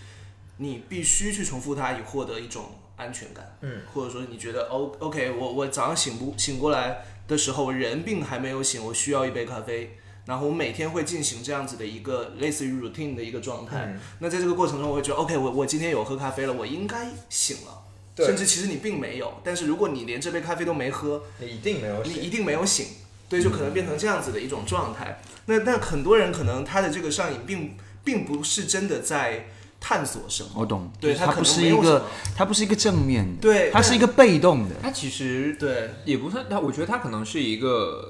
[0.58, 3.56] 你必须去重复它以获得一种安全感。
[3.62, 7.04] 嗯，或者说你觉得 O OK，我我早上醒不醒过来？
[7.30, 13.96] 的时候，人并还没有醒，我需要一杯咖啡，然后我每天会进行这样子的一个类似于 routine 的一个状态。
[14.18, 17.84] 那在这个过程中，我会觉得 OK，我我今天有喝咖啡了，我应该醒了。
[18.16, 22.86] 甚至其实你并没有，但是如果你连这杯咖啡都没喝，你一定没有，你一定没有醒。
[23.28, 25.22] 对，就可能变成这样子的一种状态。
[25.46, 29.46] 那那很多人可能他的这个上瘾，并并不是真的在。
[29.80, 30.50] 探索什么？
[30.56, 32.04] 我懂，对它不是一个，
[32.36, 34.76] 它不是一个正面的，对，它是一个被动的。
[34.82, 38.04] 它其实对，也不算它，我觉得它可能是一个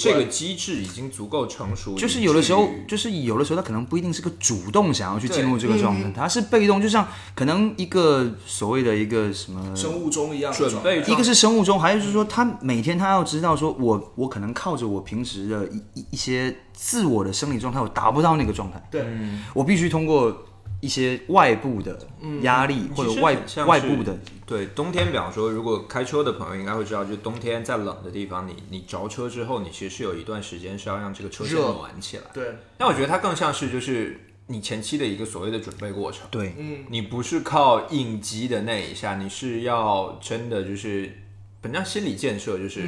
[0.00, 1.94] 这个机制已经足够成熟。
[1.94, 11.02] 就是有的时候，就是有的时候，它可能不一定是个主动想要去进入这个状态，它是被动，就像可能一个所谓的一个什么生物钟一样准备。
[11.02, 19.04] 一个是生物钟，还有就是说，他每天他要知道，说我我可能靠着我平时的一一一些自我的生理状态，我达不到那个状态，对
[19.52, 20.46] 我必须通过。
[20.80, 21.98] 一些外部的
[22.40, 32.22] 压力或者外外部的，对冬天，比方说，如果开车的朋友应该会知道，就冬天在冷的地方，你你着车之后，你其实是有一段时间是要让这个车先暖起来。
[32.32, 36.26] 对，但我觉得它更像是就是你前期的一个所谓的准备过程。
[36.30, 41.14] 对，嗯，你不是靠应激的那一下，你是要真的就是
[41.60, 42.82] 本身心理建设，就是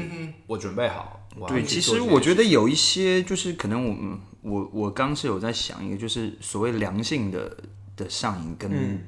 [0.46, 1.28] 我准备好。
[1.46, 7.54] 对，其实我觉得有一些就是可能我我我刚是有在想一个，就是所谓良性的。
[8.02, 8.98] 的上瘾跟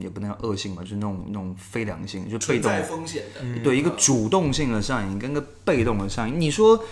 [0.00, 6.40] 也不能叫恶性吧，就是那种那种非良性，就被动风险的，对一个主动性的上瘾跟个被动的上瘾。
[6.40, 6.84] 你说，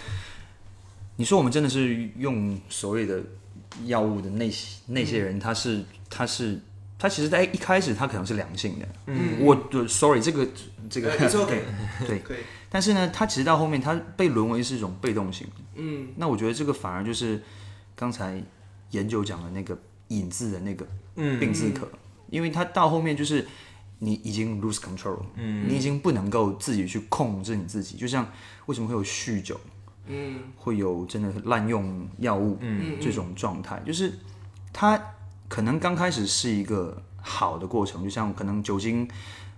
[1.16, 3.20] 你说我们真的是用所谓的
[3.86, 6.60] 药物的那些那些人，他是他是
[6.96, 10.46] 他其实在一开始他可能是良性的，嗯，我对 sorry 这个
[10.88, 11.62] 这个呃，it's okay
[12.06, 12.22] 对，
[12.70, 15.44] 但是呢，他其实到后面他被沦为是一种被动性。
[15.74, 16.08] 嗯。
[16.16, 17.42] 那我觉得这个反而就是
[17.96, 18.40] 刚才
[18.92, 19.76] 研究讲的那个
[20.18, 20.86] 引字的那个
[21.38, 21.88] 病字可，
[22.30, 23.46] 因为他到后面就是
[23.98, 28.30] 你已经 lose control，嗯，你已经不能够自己去控制你自己，就像
[28.66, 29.60] 为什么会有酗酒，
[30.06, 30.40] 嗯。
[30.56, 34.12] 会有真的滥用药物，嗯，这种状态，就是
[34.72, 35.00] 他
[35.48, 39.08] 可能刚开始是一个好的过程，就像可能酒精。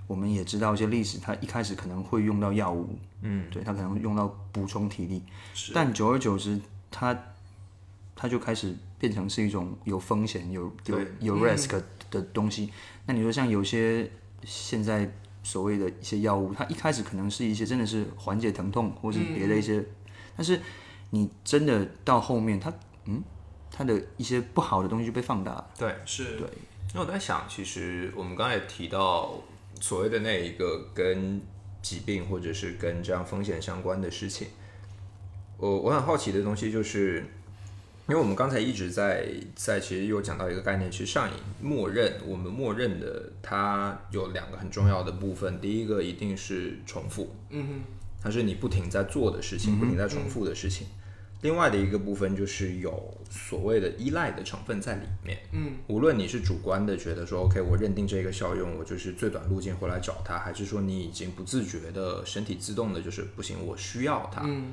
[0.07, 5.23] 我们也知道一些历史，它一开始可能会用到药物，嗯，对，它可能用到补充体力，
[5.73, 7.19] 但久而久之，它
[8.15, 12.71] 它就开始变成是一种有风险、有有有 risk 的东西。
[13.07, 14.11] 那你说像有些
[14.45, 15.11] 现在
[15.43, 19.85] 所谓的一些药物，它一开始可能是一些真的是缓解疼痛或是别的一些，
[20.37, 20.61] 但是
[21.11, 22.73] 你真的到后面，它
[23.05, 23.23] 嗯，
[23.71, 25.71] 它的一些不好的东西就被放大了。
[25.79, 26.49] 对，是，对。
[26.95, 29.35] 那我在想，其实我们刚才也提到
[29.81, 31.43] 所谓的那一个跟
[31.83, 34.49] 疾病或者是跟这样风险相关的事情，
[35.59, 37.27] 我我很好奇的东西就是，
[38.07, 47.81] 因为我们刚才一直在在其实有讲到一个概念，其实上瘾，默认我们默认的它有两个很重要的部分，第一个一定是重复，嗯哼，
[48.23, 50.87] 它是你不停在做的事情，不停在重复的事情。
[51.41, 55.39] 另外的一个部分就是有所谓的依赖的成分在里面。
[55.53, 64.43] 嗯，无论你是主观的觉得说 OK，我认定这个效用，我就是最短路径回来找它，还是说你已经不自觉的身体自动的就是不行，我需要它。
[64.47, 64.73] 嗯，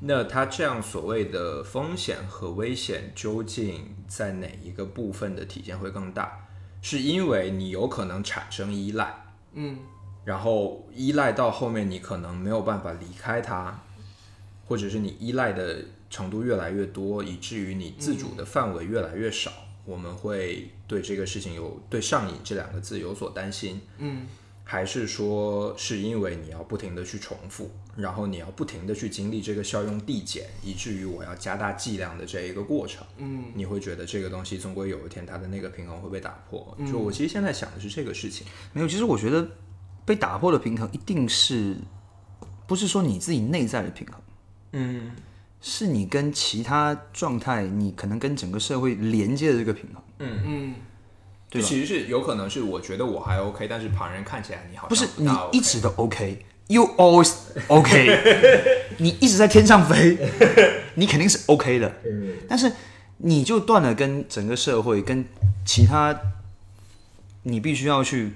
[0.00, 6.46] 那它这样所谓的风险和危险究竟在哪一个部分的体现会更大？
[6.80, 9.12] 是因为你有可能产生依赖，
[9.54, 9.78] 嗯，
[10.24, 13.82] 然后依赖到后面你可能没有办法离开它，
[14.64, 19.50] 或者是你依赖的程度越来越多，以至于你自主的范围越来越少，
[19.84, 23.80] 我们会对这个事情有对上瘾这两个字有所担心。
[23.98, 24.28] 嗯，
[24.70, 33.02] 还是说是因为你要不停的去重复，然后你要不停的去经历这个效用递减，以至于我要加大剂量的这一个过程。
[33.16, 36.76] 嗯，你会觉得这个东西终归有一天它的那个平衡会被打破。
[36.86, 38.46] 就我其实现在想的是这个事情。
[38.74, 39.48] 没有，其实我觉得
[40.04, 41.74] 被打破的平衡一定是
[42.66, 44.20] 不是说你自己内在的平衡，
[44.72, 45.12] 嗯，
[45.62, 50.02] 是你跟其他状态，你可能跟整个社会连接的这个平衡。
[50.18, 50.74] 嗯嗯，
[51.50, 51.68] 对吧？
[51.68, 57.32] 其实是有可能是我觉得我还 OK，但是旁人看起来你好像不是你一直都 OK，you always
[57.68, 60.18] OK， 你一直在天上飞，
[60.94, 61.92] 你肯定是 OK 的。
[62.48, 62.70] 但是
[63.18, 65.24] 你就断了跟整个社会、跟
[65.64, 66.14] 其他
[67.44, 68.34] 你必须要去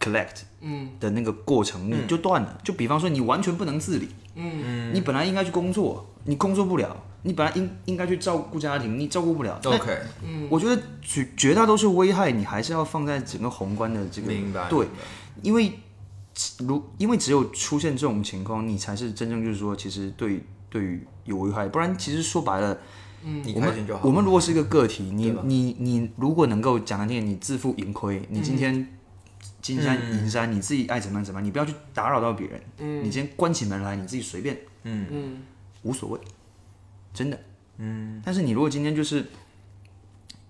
[0.00, 0.90] collect 嗯。
[1.00, 2.58] 的那个过程，你就断了。
[2.62, 4.94] 就比方说，你完全不能自理，嗯。
[4.94, 6.86] 你本来应该去工作，你工作不了；
[7.26, 9.58] 你本来应应该去照顾家庭，你照顾不了。
[9.64, 10.46] OK，嗯。
[10.50, 14.68] 我觉得绝绝大多数危害，你还是要放在整个宏观的这个明白。
[14.68, 14.86] 对
[15.42, 15.72] 因为
[16.58, 22.78] 如因为只有出现这种情况，你才是真正就是说，其实对对于有危害，不然其实说白了，
[23.22, 24.06] 你我们开心就好。
[24.06, 28.86] 我们如果是一个个体，你你你如果能够讲难听，你自负盈亏，你今天
[29.62, 35.38] 金山银山，你自己爱怎么样怎么样，你不要去打扰到别人，你今天关起门来，你自己随便嗯。
[35.82, 36.18] 无所谓，
[37.14, 37.38] 真的。
[37.78, 39.24] 嗯，但是你如果今天就是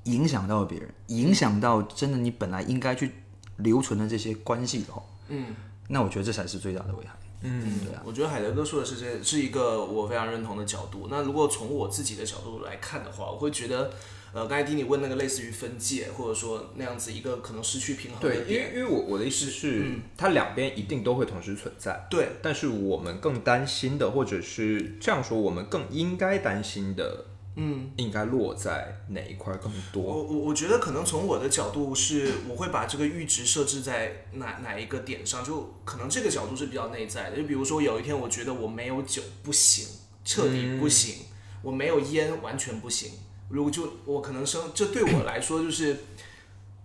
[0.05, 3.13] 影响到别人，影响到真的你本来应该去
[3.59, 5.55] 留存的这些关系的话，嗯。
[5.87, 7.13] 那我觉得这才是最大的危害。
[7.43, 11.09] 嗯，对啊，我觉得海德哥说的是这是一个我非常认同的角度。
[11.11, 13.93] 那如果从我自己的角度来看的话，我会觉得，
[14.35, 22.05] 呃，刚才听你问那个类似于分界，或者说那样子一个可能失去平衡的对，因，为因为我我的意思是，它两边一定都会同时存在。
[22.11, 30.03] 对，但是我们更担心的，或者是这样说，我们更应该担心的，嗯，应该落在哪一块更多？
[30.03, 37.37] 我我我觉得可能从我的角度是，我会把这个阈值设置在哪哪一个点上，就可能这个角度是比较内在的。
[37.37, 39.87] 就比如说有一天我觉得我没有酒不行，
[40.25, 41.27] 彻底不行，
[41.63, 43.13] 我没有烟完全不行。
[43.55, 45.97] 如果就我可能生，这对我来说就是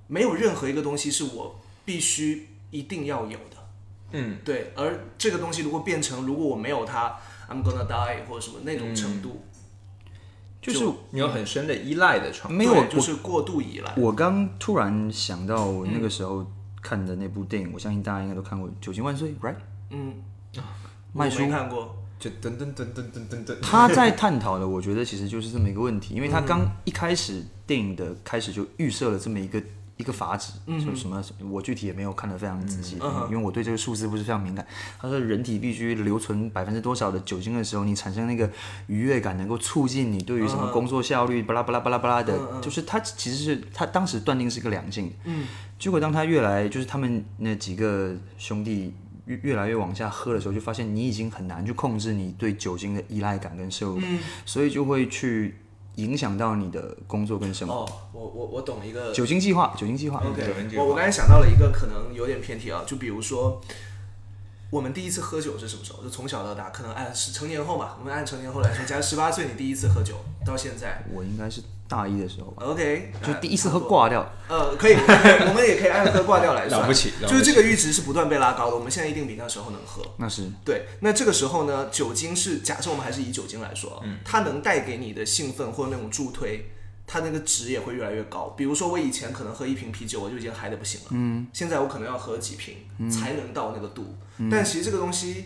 [0.05, 3.57] 没有任何一个东西是我必须一定要有的。
[4.11, 7.17] 嗯，对，而这个东西如果变成如果我没有它
[7.49, 9.41] ，I'm gonna die 或者什么那种程度，
[10.61, 12.55] 就是你有很深的依赖的程度。
[12.55, 13.91] 没有就是过度依赖。
[13.97, 16.45] 我刚突然想到我那个时候
[16.83, 19.55] 看的那部电影，我相信大家应该都看过《酒精万岁》，right？
[19.89, 20.21] 嗯，
[21.13, 21.95] 麦叔没看过。
[22.19, 29.63] 就噔噔噔噔噔噔噔，他在探讨的，我觉得其实就是这么一个问题，因为他刚一开始电影的开始就预设了这么一个
[29.95, 30.51] 一个阀值，
[30.83, 34.67] 说什么我具体也没有看得非常仔细，嗯因为我对这个数字不是非常敏感。
[34.99, 38.49] 他说人体必须留存百分之多少的酒精的时候，你产生那个
[38.87, 45.15] 愉悦感，能够促进你对于什么工作效率，巴拉巴拉巴拉巴拉的，就是他其实是他当时断定是一个良性的。
[45.23, 45.47] 嗯，
[45.79, 48.93] 结果当他越来就是他们那几个兄弟。
[49.29, 55.55] 越越来越往下喝的时候，就发现你已经很难去控制你对酒精的依赖感跟摄入感，所以就会去
[55.95, 57.73] 影响到你的工作跟生活。
[57.75, 60.19] 哦，我我我懂一个酒精计划，酒精计划。
[60.25, 63.61] OK，我我刚才想到了一个可能有点偏题啊，就比如说，
[64.71, 66.01] 我们第一次喝酒是什么时候？
[66.01, 73.79] 就从小到大，可能按是成年后嘛，我们按成年后来说，假如十八岁你第一次喝酒到现在我应该是大一的时候吧，，OK，就第一次喝。
[73.79, 74.31] 挂掉。
[74.47, 74.93] 呃，可以，
[75.49, 80.03] 我们也可以按喝挂掉来算，了不起了不起就是这个阈值是不断被拉高的，我们现在一定比那时候能喝。
[80.17, 86.69] 那是对，那这个时候呢，酒精是假设我们还是以酒精来说，嗯它能带给你的兴奋或者那种助推，
[87.07, 88.53] 它那个值也会越来越高。
[88.55, 92.75] 比如说我以前可能喝一瓶啤酒我就已经嗨的不行了，嗯，现在我可能要喝几瓶、
[93.09, 94.15] 才能到那个度。
[94.51, 95.45] 但其实这个东西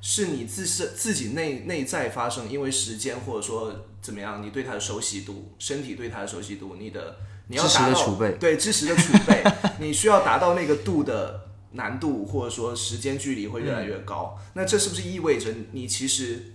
[0.00, 7.16] 是你自身自己内内在发生，因为时间或者说怎么样，你对它的熟悉度，身体对它的熟悉度，你的
[7.48, 9.42] 你要知识达到的储备对知识的储备，
[9.78, 14.38] 你需要达到那个度的难度，或者说时间距离会越来越高。
[14.54, 16.52] 那这是不是意味着你其实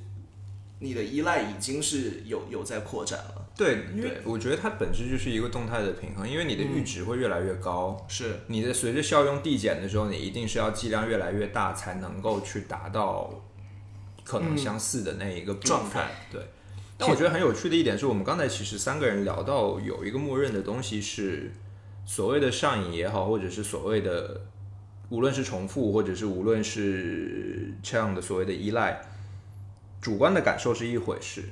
[0.79, 3.34] 你的依赖已经是有有在扩展了？
[3.57, 13.43] 对，因为我觉得它本质就是一个动态的平衡，因为你的阈值会越来越高，是，你的随着效用递减的时候，你一定是要剂量越来越大，才能够去达到
[14.23, 16.11] 可能相似的那一个状态。
[16.31, 16.41] 对。
[16.97, 21.51] 但我觉得很有趣的一点是我们刚才其实三个人聊到有一个默认的东西是
[22.05, 24.41] 所谓的上瘾也好，或者是所谓的
[25.09, 29.01] 无论是重复，或者是无论是这样的所谓的依赖，
[30.01, 31.43] 主观的感受是一回事，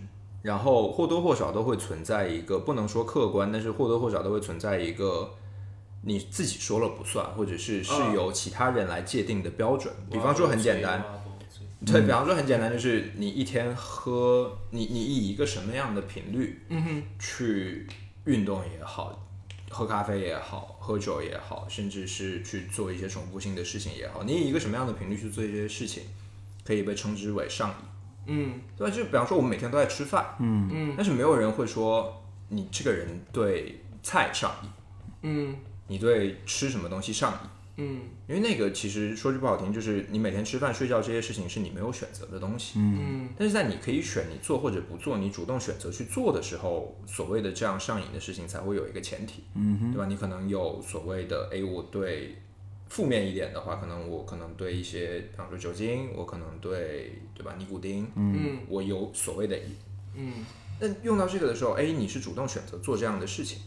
[0.43, 5.33] 然后或多或少都会存在一个不能说客观，但是或多或少都会存在一个
[6.01, 9.93] 你自己说了不算，或者是是由其他人来界定的标准。
[10.11, 11.01] 比方说很简单，
[11.85, 17.87] 对，比方说很简单，就是你一天喝，你你以一个什么样的频率，嗯哼，去
[18.25, 19.17] 运动也好，
[19.69, 26.03] 喝咖啡也好，喝酒也好，甚至是去做一些重复性的事情也好，你以一个什么样的频率去做一些事情，
[26.65, 27.75] 可以被称之为上瘾。
[28.25, 28.61] 嗯。
[28.77, 28.95] 对吧？
[28.95, 30.69] 就比方说我们每天都在吃饭，嗯。
[30.71, 34.69] 嗯，但是没有人会说你这个人对菜上瘾，
[35.21, 35.55] 嗯。
[35.87, 37.39] 你对吃什么东西上瘾，
[37.77, 38.01] 嗯。
[38.25, 43.27] 因为那个其实说句不好听，就是你每天吃饭、睡觉这些事情是你没有选择的东西，嗯。
[43.37, 50.05] 但是在你可以选你做或者不做，你主动选择去做的时候，所谓的这样上瘾的事情才会有一个前提，嗯对吧？
[50.07, 52.37] 你可能有所谓的，哎，我对
[52.93, 59.75] 负面一点的话，可能我可能对一些，比方说酒精，我可能对对吧尼古丁，嗯我有所谓的瘾。
[60.13, 60.45] 嗯
[60.79, 63.63] 那用到这个的时候，A 你是主动选择做这样的事情，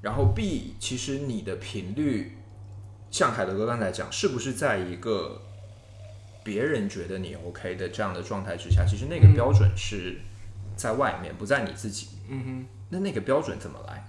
[0.00, 2.38] 然后 B 其实你的频率，
[3.10, 5.42] 像海德哥刚才讲，是不是在一个
[6.44, 10.20] 别人觉得你 OK 的这样的状态之下，其实那个标准是
[10.76, 12.06] 在外面，不在你自己。
[12.28, 14.06] 嗯哼，那那个标准怎么来？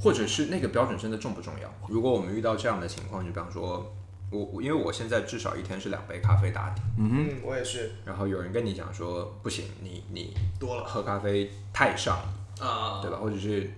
[0.00, 1.72] 或者是那个标准真的重不重要？
[1.88, 3.94] 如果我们遇到这样的情况，就比方说，
[4.30, 12.40] 我我因为我现在至少一天是两杯咖啡打底，嗯哼，我也是然后有人跟你讲说不行，你你多了喝咖啡太上瘾。
[12.66, 13.16] 啊，对吧？
[13.16, 13.70] 或者是，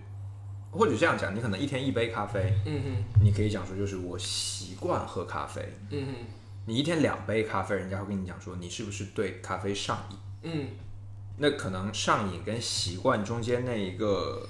[0.72, 5.72] 或者这样讲，你可能一天一杯咖啡，嗯哼你可以讲说就是我习惯喝咖啡。
[5.90, 6.14] 嗯哼
[6.66, 10.16] 你一天两杯咖啡，人家会跟你讲说你是不是对咖啡上瘾？
[10.42, 10.66] 嗯
[11.36, 14.48] 那可能上瘾跟习惯中间那一个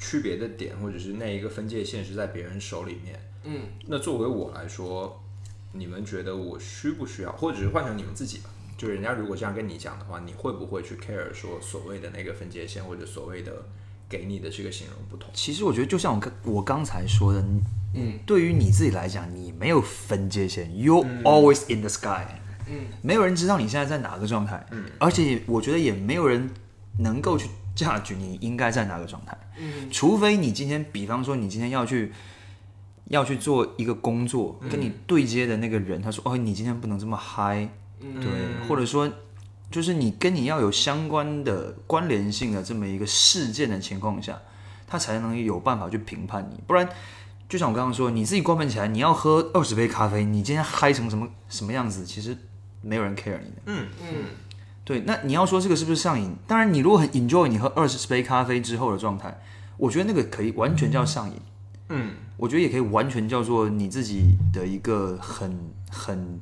[0.00, 3.20] 区别的点，或者是那一个分界线是在别人手里面。
[3.44, 5.22] 嗯那作为我来说，
[5.72, 8.50] 你们觉得我需不需要，或者是换成你们自己吧？
[8.76, 13.52] 就是人家如果这样跟你讲的话，你会不会去 care 说所谓的那个分界线，或者所谓的
[14.08, 15.30] 给你的这个形容不同？
[15.34, 17.44] 其实我觉得，就像我刚我刚才说的，
[17.94, 22.26] 嗯，对于你自己来讲，你没有分界线，you always in the sky，
[22.66, 26.50] 嗯，没有人知道你现在在哪个状态，嗯，而且我觉得也没有人
[26.98, 27.48] 能够去
[27.84, 32.12] judge 你应该在哪个状态，嗯，除非你今天，比方说你今天要去
[33.06, 37.68] 要去做一个工作，跟你对接的那个人，他说，哦，你今天不能这么嗨，
[38.00, 38.30] 嗯对，
[38.68, 39.10] 或者说。
[39.70, 44.36] 就是你跟你要有相关的关联性的这么一个事件的情况下，
[44.84, 46.60] 他才能有办法去评判你。
[46.66, 46.88] 不然，
[47.48, 52.36] 就像我刚刚说，你自己关门起来，你要喝二十杯咖啡，你今天嗨成什么什么样子，其实
[52.82, 53.62] 没有人 care 你的。
[53.66, 54.08] 嗯嗯
[54.90, 56.34] 对，那你要说这个是不是上瘾？
[56.48, 59.40] 当然，你如果很 enjoy 你喝二十杯咖啡之后的状态，
[59.76, 61.36] 我觉得那个可以完全叫上瘾。
[61.90, 65.56] 嗯，我觉得也可以完全叫做你自己的一个很
[65.92, 66.40] 很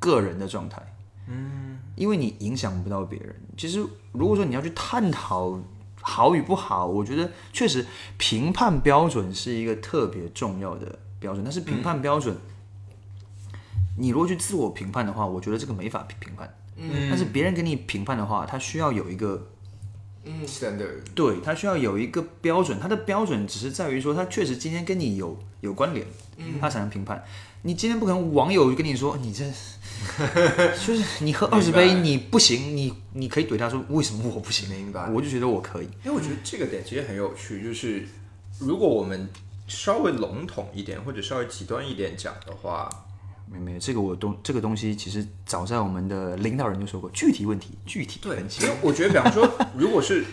[0.00, 0.82] 个人的状态。
[1.28, 3.32] 嗯，因为你影响不到别人。
[3.56, 3.78] 其实
[4.10, 5.56] 如果说你要去探讨
[6.00, 7.86] 好与不好，我觉得确实
[8.18, 12.36] 评判标准是一个特别重要的标准，但是评判标准，
[13.96, 16.52] 你如果去自我评判的话，我觉得这个没法评判。
[16.76, 19.48] 嗯，但是别人给你评判的话，他需要有一个，
[20.24, 26.06] 嗯，standard，对他需要有一个标准，他的标准只是在于说，他确实今天跟你有有关联，
[26.36, 27.22] 嗯，他才能评判。
[27.64, 29.44] 你今天不可能网友跟你说你这。
[30.84, 34.68] 就是你喝二十杯你不行，你你可以怼他说为什么我不行？
[34.68, 35.08] 明白？
[35.10, 38.04] 我就觉得我可以，因为我觉得这个点其实很有趣，就是
[38.58, 39.28] 如果我们
[39.68, 42.90] 稍微笼统一点或者稍微极端一点讲的话，
[43.52, 48.64] 没没有这个我东这个东西其实早在我们的领导人就说过，具体问题具体分析。
[48.64, 50.24] 因为我觉得，比方说，如果是。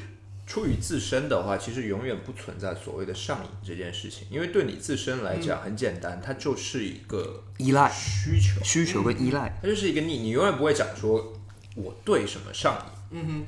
[0.49, 11.33] 出于自身的话，其实永远不存在所谓的上瘾这件事情，因为对你自身来讲很简单，它就是一个依赖需求，需求跟依赖，它就是一个你，你永远不会讲说
[11.75, 13.45] 我对什么上瘾，嗯哼，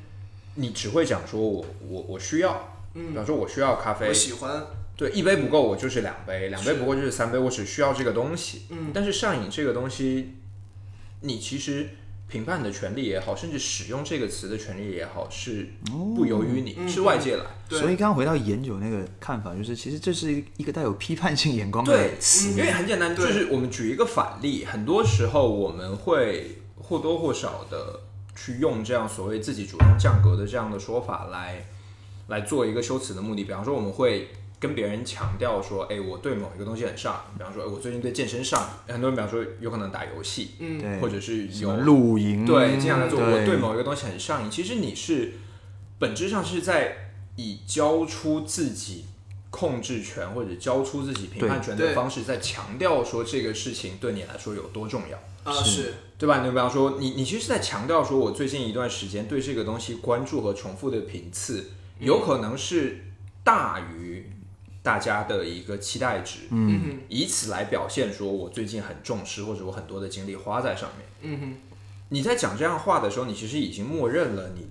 [0.54, 4.64] 你只会讲说我我我需要，嗯，比方说我需要咖啡，我喜欢，
[4.96, 10.34] 对，一杯不够我就是两杯，两杯不够就是三杯，我只需要这个东西，嗯，但是上瘾这个东西，
[11.20, 11.88] 你其实。
[12.28, 15.68] 评判的权利也好，甚至使用这个词的权利也好，是
[16.16, 17.44] 不由于你，是外界来。
[17.68, 22.52] 所以刚刚回到研究那个看法，就是其实这是一个带有批判性眼光的词。
[22.52, 28.00] 因为很简单，就是我们举一个反例，很多时候我们会或多或少的
[28.34, 31.66] 去用这样所谓自己主动降格的这样的说法来
[32.28, 33.44] 来做一个修辞的目的。
[33.44, 34.30] 比方说，我们会。
[34.62, 38.94] 跟别人强调说，哎，我对某一个东西很上瘾，比方说，我最近对健身上瘾。
[38.94, 43.18] 很多人比方说，有可能打游戏，嗯，或者是有露营，对，经常在做。
[43.18, 45.32] 我对某一个东西很上瘾，其实你是
[45.98, 49.06] 本质上是在以交出自己
[49.50, 56.44] 控制权或者交出自己评判权的方式，在强调说这个事情对你来说有多重要啊，是对吧？
[56.44, 63.06] 你比方说，你你其实是在强调说，我最近一段时间对这个东西关注和重复的频次，有可能是
[63.42, 64.30] 大于。
[64.82, 71.54] 大家的一个期待值，嗯，以此来表现说我最近很重视，或者我很多的精力花在上面，嗯哼。
[72.08, 74.66] 你在讲这样话的时候，你其实已经默认了你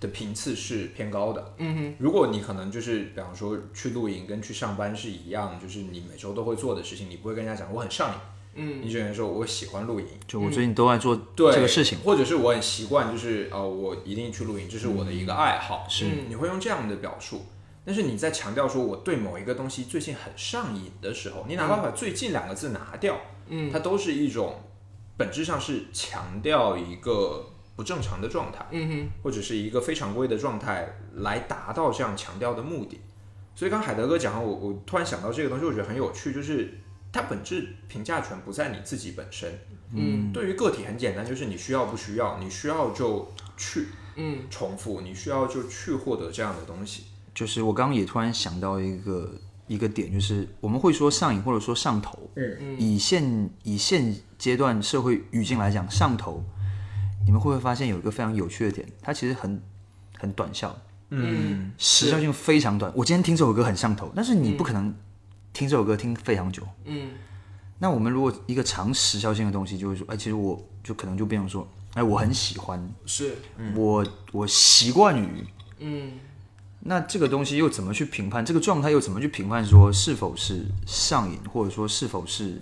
[0.00, 1.94] 的频次是偏高的，嗯哼。
[1.98, 8.14] 如果你可能就是，比方说去露营跟去上班是一样，就是你每周都会做的事情，你不会跟人家讲我很上瘾，
[8.56, 17.46] 嗯，你只能说我喜欢露营，就我最近都在做这个事情，或者是我很习惯，就是呃，我一定去露营，这是我的一个爱好，是，你会用这样的表述。
[17.84, 24.58] 但是你在强调说我对某一个东西最近很上瘾的时候，你哪怕把“最近”两个字拿掉，嗯，它都是一种
[25.16, 27.44] 本质上是强调一个
[27.76, 33.00] 不正常的状态，嗯哼，或者是一个非常规的状态来达到这样强调的目的。
[33.54, 36.80] 所以刚海德哥讲，我我突然想到这个东西，我觉得很有趣，就是
[37.12, 39.52] 它本质评价权不在你自己本身，
[39.94, 47.04] 嗯，对于个体很简单，就是你需要不需要，你需要就去，嗯，重复，你需要就去获得这样的东西。
[47.34, 49.34] 就是我刚刚也突然想到一个
[49.66, 52.30] 一个点，就是我们会说上瘾或者说上头。
[52.36, 52.80] 嗯嗯。
[52.80, 56.44] 以现以现阶段社会语境来讲，上头，
[57.26, 58.86] 你们会不会发现有一个非常有趣的点？
[59.02, 59.60] 它其实很
[60.16, 60.78] 很短效。
[61.10, 61.72] 嗯。
[61.76, 62.92] 时效性非常短。
[62.94, 64.94] 我今天听这首歌很上头，但是你不可能
[65.52, 66.62] 听这首歌听非常久。
[66.84, 67.10] 嗯。
[67.78, 72.94] 那我们如果一个长时效性的东西，就会说，哎，其实我就可能就变成说，哎，我很喜欢。
[73.04, 73.36] 是。
[73.74, 75.44] 我我习惯于。
[75.80, 76.12] 嗯。
[76.86, 78.44] 那这个东西又怎么去评判？
[78.44, 79.64] 这个状态又怎么去评判？
[79.64, 82.60] 说是否是上瘾，或者说是否是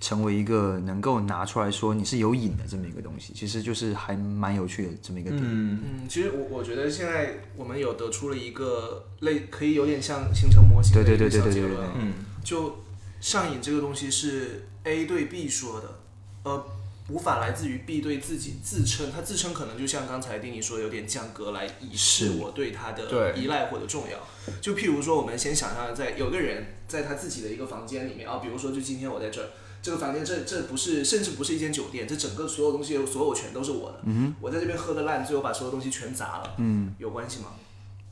[0.00, 3.32] 成为一个能够拿出来说你是有瘾的这么一个东西？
[3.34, 5.42] 其实就是还蛮有趣的这么一个点。
[5.44, 11.78] 嗯嗯，其实我我觉得现在我们有得出了一个类，可以有点像形成模型的一个小结论。
[11.94, 12.76] 嗯，就
[13.20, 16.00] 上瘾这个东西是 A 对 B 说的，
[16.44, 16.64] 呃。
[17.08, 24.18] 无法来自于 B 对自己自称，他自称可能就像刚才丁尼说，有点降格来以示我对他的依赖或者重要。
[24.60, 29.48] 就譬如说，我们先想象在有个人在他自己的一个房间里面啊，比如说就今天我在这儿，
[29.82, 33.98] 这个房间这这不是甚至不是一间酒店，这整个所有东西所有权都是我的。
[34.04, 36.54] 嗯我在这边喝的烂，最后把所有东西全砸了。
[36.58, 36.94] 嗯。
[36.98, 37.48] 有关系吗？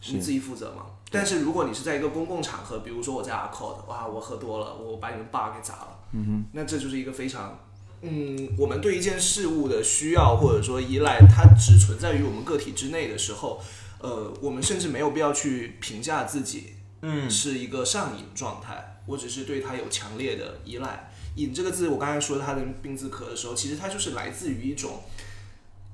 [0.09, 0.86] 你自己负责吗？
[1.12, 5.99] 但是如果你是在一个公共场合，比如说我在 a c o r d 哇，我喝多了，我把你们 bar 给砸了。
[6.12, 6.45] 嗯哼。
[6.53, 7.57] 那这就是一个非常。
[8.03, 13.62] 嗯，我们对一件事物的需要或者说依赖，它只存在于我们个体之内的时候，
[13.98, 16.72] 呃，我们甚至没有必要去评价自己，
[17.03, 21.12] 嗯，是一个上瘾状态，我只是对它有强烈的依赖。
[21.36, 25.03] 瘾这个字，我刚才说它的病字壳的时候，其实它就是来自于一种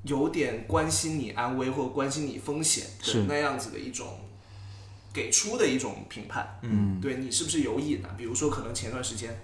[0.05, 4.21] 有点关心你安危或关心你风险的那样子的一种
[5.13, 6.61] 给出的一种评判。
[6.63, 8.15] 嗯，对你是不是有瘾啊？
[8.17, 9.37] 比如说，可能前段时间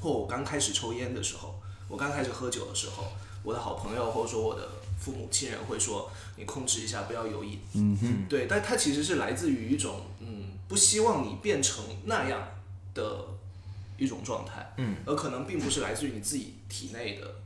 [0.00, 1.57] 或我刚开始抽烟的时候。
[1.88, 3.04] 我刚开始喝酒的时候，
[3.42, 4.68] 我的好朋友或者说我的
[5.00, 7.58] 父母亲人会说你控制一下，不要有瘾。
[7.74, 12.46] 嗯哼，对，但它其实是来自于一种嗯，不希望你变成那样
[12.94, 13.24] 的
[13.96, 17.36] 一种状态，嗯，而可能并不是来自于你自己体内的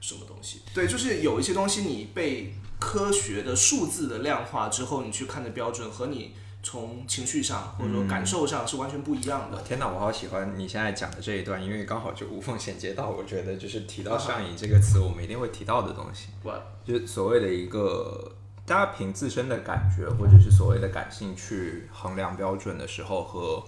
[0.00, 0.62] 什么东西。
[0.72, 6.32] 对，就是有一些东西你被科学的数字的量化之后，你去看的标准和你
[6.66, 9.62] 从情绪上或者说感受上是完全不一样的。
[9.62, 16.26] 天哪，我好喜欢你现在讲的这一段，因为刚好就无缝衔接到，我觉得就是提到上瘾这个词，我们一定会提到的东西。
[16.42, 16.62] What？
[16.84, 18.32] 就是所谓的一个
[18.66, 23.62] 大家凭自身的感觉或者是所谓的感性去衡量标准的时候，和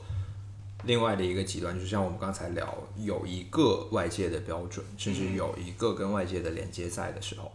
[0.82, 7.53] 另外的一个极端，就像我们刚才聊，有一个外界的标准，甚至有一个跟外界的连接在的时候，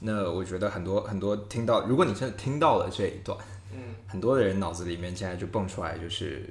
[0.00, 3.38] 那我觉得很多很多听到，如果你真的听到了这一段，
[3.72, 6.48] 嗯，很多的人脑子里面现在就蹦出来就是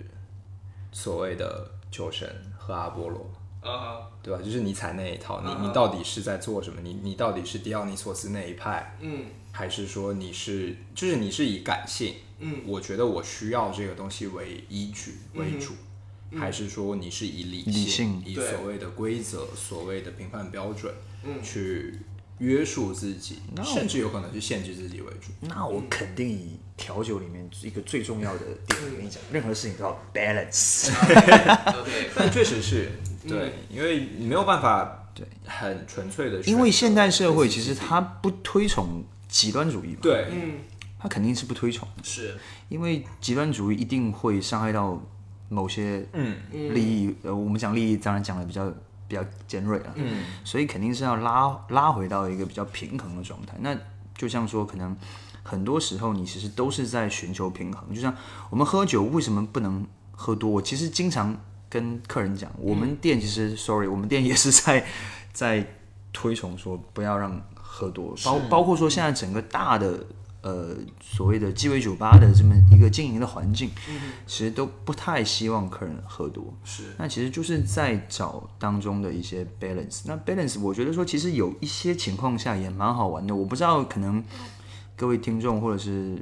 [0.91, 3.29] 所谓的酒神和阿波罗。
[3.59, 4.41] 啊、对吧？
[4.41, 6.79] 就是尼采那一套，嗯你你到底是在做什么？
[6.81, 12.13] 你你到底是狄奥尼索斯那一派，嗯还是说你是就是你是以感性？
[12.39, 15.73] 嗯，我觉得我需要这个东西为依据为主，
[16.37, 20.93] 还是说你是以理性、理性以所谓的规则、所谓的评判标准，
[21.25, 21.99] 嗯去
[22.39, 25.31] 约束自己，甚至有可能去限制自己为主。
[25.41, 30.91] 那我肯定以调酒里面一个最重要的点，我跟你讲，任何事情都要 balance。
[32.15, 32.91] 但确实是
[33.27, 35.25] 对，因为你没有办法对。
[35.45, 40.27] 很纯粹的，因为现代社会其实它不推崇极端主义嘛，对。
[40.31, 40.59] 嗯，
[40.99, 42.35] 它肯定是不推崇，是，
[42.69, 45.01] 因为极端主义一定会伤害到
[45.49, 46.35] 某些嗯。
[46.51, 47.15] 利益。
[47.23, 48.71] 呃，我们讲利益，当然讲的比较
[49.07, 53.55] 比较尖锐了，嗯，所以肯定是要拉拉回到一个比较平衡的状态。
[53.59, 53.77] 那
[54.15, 54.95] 就像说，可能
[55.43, 57.93] 很多时候你其实都是在寻求平衡。
[57.93, 58.15] 就像
[58.49, 60.49] 我们喝酒，为什么不能喝多？
[60.49, 61.35] 我其实经常
[61.69, 64.85] 跟客人讲，我们店其实、sorry，我们店也是在
[65.31, 65.65] 在
[66.11, 70.03] 推崇说不要让喝多，包包括说现在整个大的
[70.41, 73.69] 呃所谓的鸡尾酒吧的这么一个经营的环境，
[74.25, 76.53] 其实都不太希望客人喝多。
[76.63, 80.03] 是，那其实就是在找当中的一些 balance。
[80.05, 83.35] 那 balance，我觉得说其实有一些情况下也蛮好玩的。
[83.35, 84.23] 我不知道可能
[84.95, 86.17] 各位听众或者是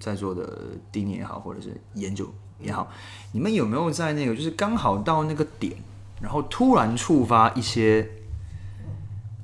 [0.00, 0.58] 在座的
[0.90, 2.28] 丁宁也好，或者是研究
[2.60, 2.90] 也好，
[3.32, 5.72] 你们有没有在那个就是刚好到那个点，
[6.20, 8.08] 然后突然触发一些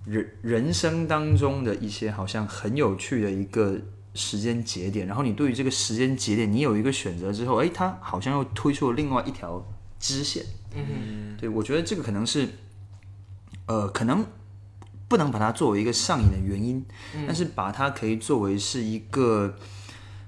[0.04, 3.80] 人人生当中的一些好像很有趣的一个
[4.14, 9.64] 时间节点，然后你对于这个时间节点你有一个选择之后，哎，它好像又推出了另外一条
[9.98, 10.44] 支线。
[10.74, 11.36] 嗯。
[11.36, 12.48] 对，我觉得这个可能是，
[13.66, 14.24] 呃，可能
[15.08, 16.84] 不能把它作为一个上瘾的原因，
[17.26, 19.54] 但是把它可以作为是一个，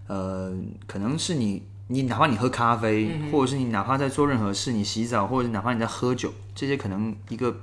[0.09, 0.55] 呃，
[0.87, 7.61] 可能是你你哪怕你喝咖啡，或者是你哪怕在做任何事，你洗澡，或者哪怕你在喝酒，这些可能一个，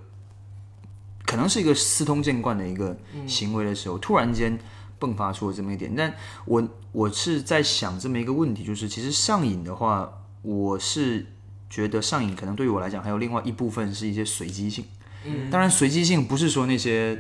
[1.26, 2.97] 可能是一个司通见惯的一个
[3.28, 4.57] 行为的时候，突然间
[5.04, 5.93] 迸发出了这么一点。
[5.95, 6.14] 但
[6.45, 11.26] 我我是在想这么一个问题，就是其实上瘾的话，我是
[11.70, 14.86] 觉得上瘾可能对于我来讲，还有另外一部分是一些随机性。
[15.26, 17.18] 嗯，当然，随机性不是说那些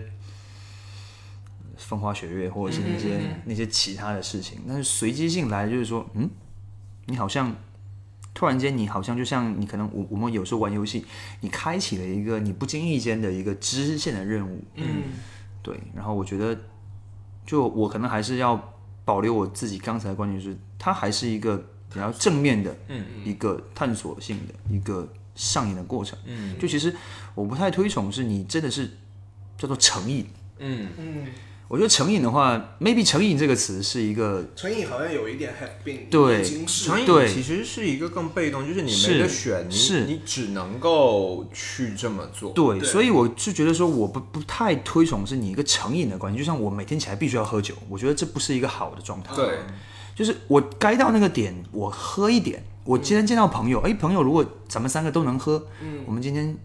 [1.77, 6.29] 风花雪月，或者是那些、那些其他的事情，但是随机性来就是说，嗯，
[7.05, 7.55] 你好像
[8.33, 11.05] 突然间，你好像就像你可能我我们有时候玩游戏，
[11.39, 14.85] 你开启了一个你不经意间的一个支线的任务，嗯
[15.61, 16.57] 对，然后我觉得，
[17.45, 18.73] 就我可能还是要
[19.05, 21.57] 保留我自己刚才的观点，就是它还是一个
[21.91, 26.17] 比较正面的，嗯，一个探索性的一个上瘾的过程。
[26.25, 26.95] 嗯，就其实
[27.35, 28.89] 我不太推崇是你真的是
[29.57, 30.25] 叫做诚意。
[30.59, 31.27] 嗯，嗯，
[31.73, 42.51] 我觉得成瘾的话，maybe 成瘾这个词是一个成瘾好像有一点 have been 对已经是成瘾对其实是一个更被动，就是你是没得选，你是你只能够去这么做。
[42.51, 46.37] 对，对所以我是觉得说，我不不太推崇是你一个成瘾的关系。
[46.37, 49.35] 就像我每天起来必须要喝酒，我觉得这不是一个好的状态。
[49.35, 49.57] 对，
[50.13, 52.63] 就是我该到那个点，我喝一点。
[52.83, 56.55] 我今天见到朋友，哎，朋友，如果咱们三个都能喝，嗯，我们今天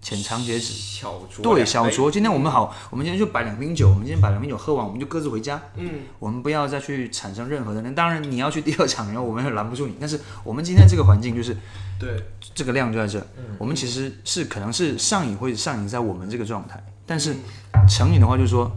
[0.00, 0.72] 浅尝辄止。
[0.72, 2.10] 小酌对，小酌。
[2.10, 5.60] 今天我们好，我们今天就摆两瓶酒，我们今天把两瓶酒喝完，我们就各自回家。
[5.76, 7.82] 嗯我们不要再去产生任何的。
[7.82, 9.94] 那当然，你要去第二场，然后我们也拦不住你。
[10.00, 11.56] 但是我们今天这个环境就是
[11.98, 12.20] 对，
[12.54, 13.24] 这个量就在这，
[13.58, 17.34] 我们其实是可能是上瘾会上瘾在我们这个状态，但是
[17.88, 18.70] 成瘾的话就是说，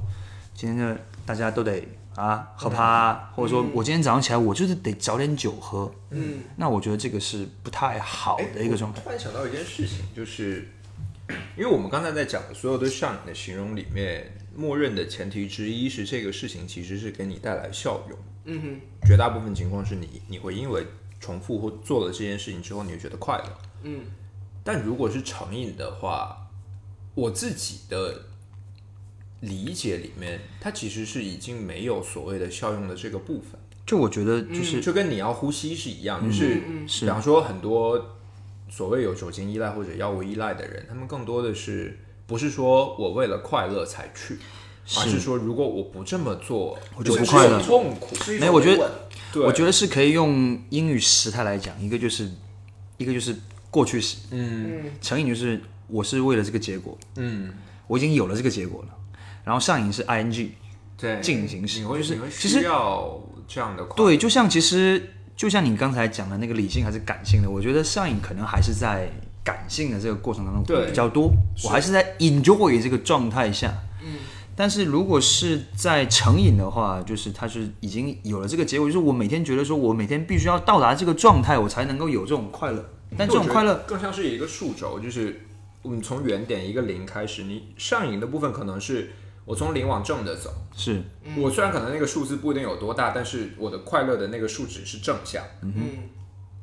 [0.54, 9.02] 今天的大家都得啊喝趴啊，或者说我今天早上起来我就是得找点酒喝，嗯那我觉得这个是不太好的一个状态。
[9.02, 10.68] 突然想到一件事情，就是
[11.58, 20.86] 因为我们刚才在讲的所有对上瘾的形容里面，默认的前提之一是这个事情其实是给你带来效用，嗯哼，绝大部分情况是你你会因为
[21.20, 23.58] 重复或做了这件事情之后，你会觉得快乐。
[23.84, 24.02] 嗯
[24.64, 26.38] 但如果是成瘾的话，
[27.16, 28.26] 我自己的
[29.40, 33.60] 理解里面，它其实是已经没有所谓的效用的这个部分。
[33.86, 38.18] 就我觉得就是就跟你要呼吸是一样，就是是比方说很多
[38.72, 44.40] 所谓有酒精依赖或者药物依赖的人，他们更多的是不是说我为了快乐才去，
[44.98, 47.62] 而是说如果我不这么做，我就不快乐。
[47.62, 48.16] 痛苦。
[48.40, 49.44] 没有我觉得对。
[49.44, 52.32] 我觉得是可以用英语时态来讲，一个就是
[52.96, 53.36] 一个就是
[53.70, 54.86] 过去时，嗯。
[55.02, 57.54] 成瘾就是我是为了这个结果，嗯，
[57.88, 58.98] 我已经有了这个结果了，
[59.44, 60.48] 然后上瘾是 ing，
[60.98, 64.10] 对，进行时你会就是其实要这样的快乐。
[64.10, 69.10] 对，就像其实就像你刚才讲的那个理性还是感性的，我觉得上瘾可能还是在
[69.44, 71.32] 感性的这个过程当中比较多，
[71.64, 73.74] 我还是在 enjoy 这个状态下。
[74.04, 74.20] 嗯，
[74.56, 82.86] 但是如果是在成瘾的话，就是它是已经有了这个结果，就是我每天觉得说我每天必须要到达这个状态，我才能够有这种快乐。
[83.18, 85.42] 但这种快乐，更像是一个数轴，就是
[85.82, 89.12] 我们从原点一个零开始，你上瘾的部分可能是
[89.52, 90.50] 我从零往正的走。
[90.78, 91.04] 是。
[91.38, 95.44] 我虽然可能那个数字不一定有多大，但是我的快乐的那个数值是正向。
[95.62, 95.74] 嗯，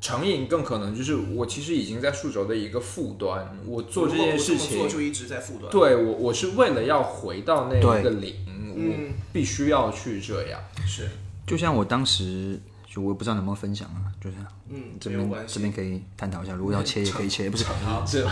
[0.01, 5.71] 成瘾更可能就是我其实已经在数轴的一个负端，我做这件事情做，就一直在负端。
[5.71, 8.33] 对我我是为了要回到那一个零，
[8.73, 10.59] 我必须要去这样。
[10.87, 11.07] 是，
[11.45, 14.37] 就像我当时，就我不知道能不能分享啊，就是
[14.67, 17.65] 嗯，这边这边可以探讨一下，如果要切也可以切，不是。
[17.65, 18.25] 好，是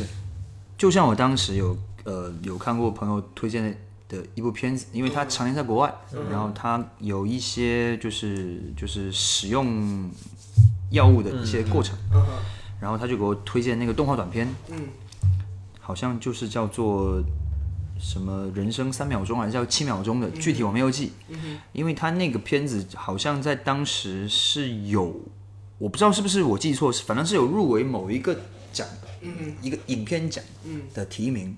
[0.78, 3.78] 就像我当时有呃有看过朋友推荐
[4.08, 5.94] 的一部片子，因为他常年在国外，
[6.30, 10.10] 然后他有一些就是就是使用
[10.90, 11.96] 药物的一些过程，
[12.80, 14.88] 然后他就给我推荐那个动画短片，嗯，
[15.78, 17.22] 好像就是叫做
[18.00, 21.12] 什么人生三秒钟还是叫七秒钟的，具体我没有记，
[21.72, 25.20] 因为他那个片子好像在当时是有，
[25.76, 28.34] 我不知道是不是我记错，反正是有入围某一个
[28.72, 28.86] 奖，
[29.60, 30.42] 一个影片奖
[30.94, 31.56] 的提名，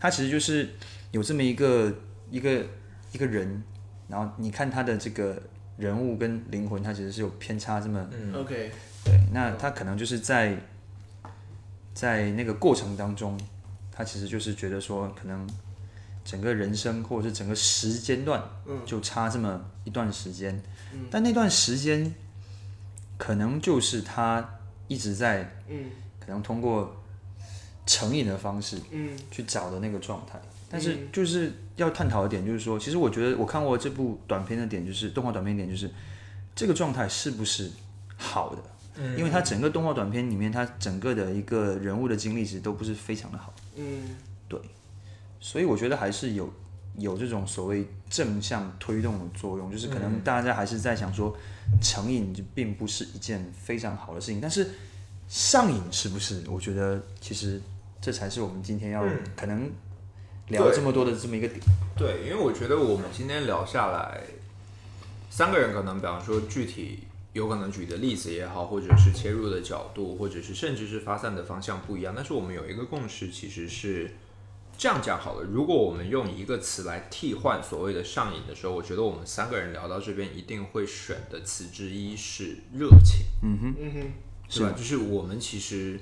[0.00, 0.74] 他其实就是
[1.14, 1.94] 有这么一个
[2.28, 2.66] 一个
[3.12, 3.62] 一个人，
[4.08, 5.40] 然后你看他的这个
[5.76, 8.34] 人物跟灵魂，他其实是有偏差这么嗯。
[8.34, 8.72] OK，
[9.04, 10.58] 对，那他可能就是在
[11.94, 13.38] 在那个过程当中，
[13.92, 15.48] 他其实就是觉得说，可能
[16.24, 18.42] 整个人生或者是整个时间段，
[18.84, 20.60] 就差这么一段时间，
[20.92, 21.06] 嗯。
[21.12, 22.12] 但那段时间
[23.16, 24.58] 可能就是他
[24.88, 25.92] 一直在，嗯。
[26.18, 26.96] 可能通过
[27.86, 29.16] 成瘾的方式嗯。
[29.30, 30.40] 去找的那个状态。
[30.74, 35.88] 但是就是要探讨的点，就是说，其实我觉得我看过这部短片的点，就是动画短片点，就是
[36.52, 37.70] 这个状态是不是
[38.16, 38.62] 好的？
[39.16, 44.16] 因为它整个动画短片里面，它整个的一个人物的经历其实都不是非常的好，嗯。
[44.48, 44.60] 对。
[45.40, 46.52] 所以我觉得还是有
[46.96, 51.36] 有这种所谓正向推动的作用，就是可能大家还是在想说，
[51.82, 54.70] 成瘾就并不是一件非常好的事情，但是
[55.28, 56.44] 上瘾是不是？
[56.48, 57.60] 我觉得其实
[58.00, 59.04] 这才是我们今天要
[59.34, 59.68] 可能
[60.48, 61.60] 聊这么多的这么一个点。
[61.96, 64.22] 对，因为我觉得我们今天聊下来，
[65.30, 67.00] 三个人可能，比方说具体
[67.32, 74.10] 有可能举的例子也好，或者是切入的角度，或者是甚至是发散的方向不一样，但是我们有一个共识，其实是
[74.76, 75.44] 这样讲好了。
[75.44, 83.26] 如果我们用一个词来替换所谓的上瘾的时候，我觉得我们三个人聊到这边一定会选的词之一是热情。
[83.42, 84.12] 嗯哼，嗯哼
[84.48, 84.72] 是吧？
[84.76, 85.98] 就是我们其实，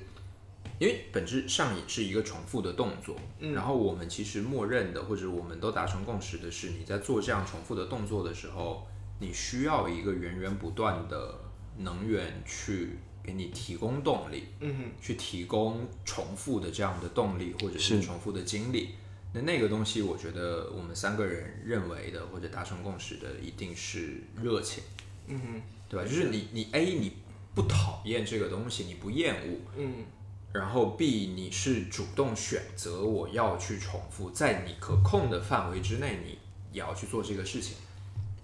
[0.83, 8.85] 因为本质上瘾是一个重复的动作，然后我们其实默认的，或者我们都达成共识的是，你在做这样重复的动作的时候，
[9.21, 11.39] 你需要一个源源不断的
[11.77, 18.89] 能源去给你提供动力，嗯哼，去提供重复的这样的动力，或者是重复的经历。
[19.31, 24.83] 那那个东西，我觉得我们三个人认为的或者达成共识的，一定是热情。
[25.27, 26.05] 嗯哼，对吧？
[26.05, 27.13] 就是你你 A 你
[27.55, 29.93] 不讨厌这个东西，你不厌恶，嗯
[30.53, 36.37] 然后 B 你是主动选择我要去重复，在你可控的范围之内，你
[36.71, 37.75] 也要去做这个事情。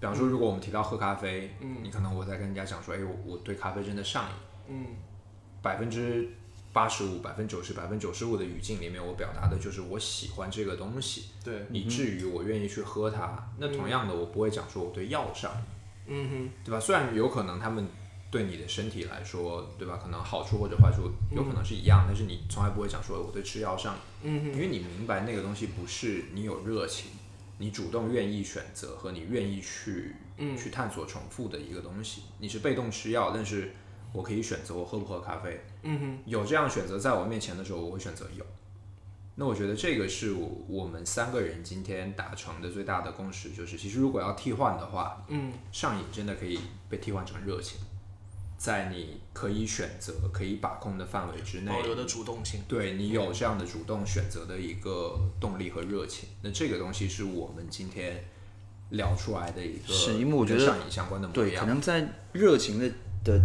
[0.00, 4.34] 比方说，如果我们提到喝咖啡，嗯，你可能我在跟人家讲说，哎，我我对咖啡真的上瘾，
[4.68, 4.86] 嗯
[5.62, 6.28] 百分之
[6.72, 13.52] 八十五、百分之九十、百分之九十五的语境里面，我表达的就是我喜欢这个东西，对，以至于我愿意去喝它。
[13.58, 15.62] 那同样的，我不会讲说我对药上瘾。
[16.12, 16.80] 嗯哼，对吧？
[16.80, 17.86] 虽然有可能他们
[18.30, 19.98] 对你的身体来说，对吧？
[20.00, 27.10] 可能好处或者坏处有可能是一样，但是你从来不会讲说我对吃药上瘾，嗯，因为你明白那个东西不是你有热情，
[27.58, 32.22] 你主动愿意选择和你愿意去、嗯去探索重复的一个东西。
[32.38, 33.72] 你是被动吃药，但是
[34.12, 35.60] 我可以选择我喝不喝咖啡。
[35.82, 38.46] 嗯哼，有这样选择在我面前的时候，我会选择有。
[39.34, 47.80] 那我觉得这个是我我们三个人今天达成的最大的共识，就是其实如果要替换的话，嗯上瘾真的可以被替换成热情。
[48.60, 52.60] 在你可以选择、可以把控的范围之内保，留的主动性。
[52.68, 56.28] 对你有这样的主动选择的一个动力和热情。
[56.42, 58.22] 那这个东西是我们今天
[58.90, 61.64] 聊出来的一个是因为我觉得上瘾相关的模对，可。
[61.64, 62.92] 能在热情的
[63.24, 63.40] 的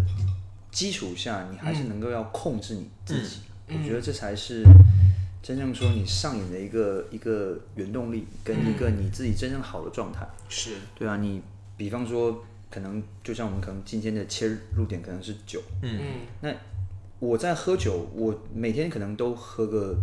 [0.70, 3.38] 基础下，你还是能够要控制你自己。
[3.70, 4.63] 我觉得这才是
[5.41, 10.28] 真正说你上瘾的一个一个原动力，跟一个你自己真正好的状态。
[10.49, 11.41] 是，对啊，你
[11.78, 12.43] 比方说，
[12.76, 15.97] 可能就像我们可能今天的切入点可能是酒，嗯，
[16.41, 16.53] 那
[17.19, 19.97] 我在喝酒，我每天可能都喝个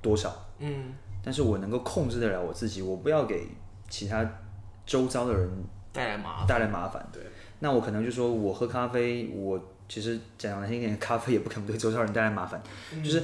[0.00, 3.46] 多少，嗯，但是我能够控制得了我自己，我不要给
[3.90, 4.26] 其他
[4.86, 5.50] 周遭的人
[5.92, 6.46] 带来麻烦。
[6.46, 7.06] 带来麻烦。
[7.12, 7.22] 对，
[7.58, 12.62] 那我可能就说我喝咖啡，我其实讲难听一点，咖啡也不可能对周遭人带来麻烦。
[13.04, 13.22] 就是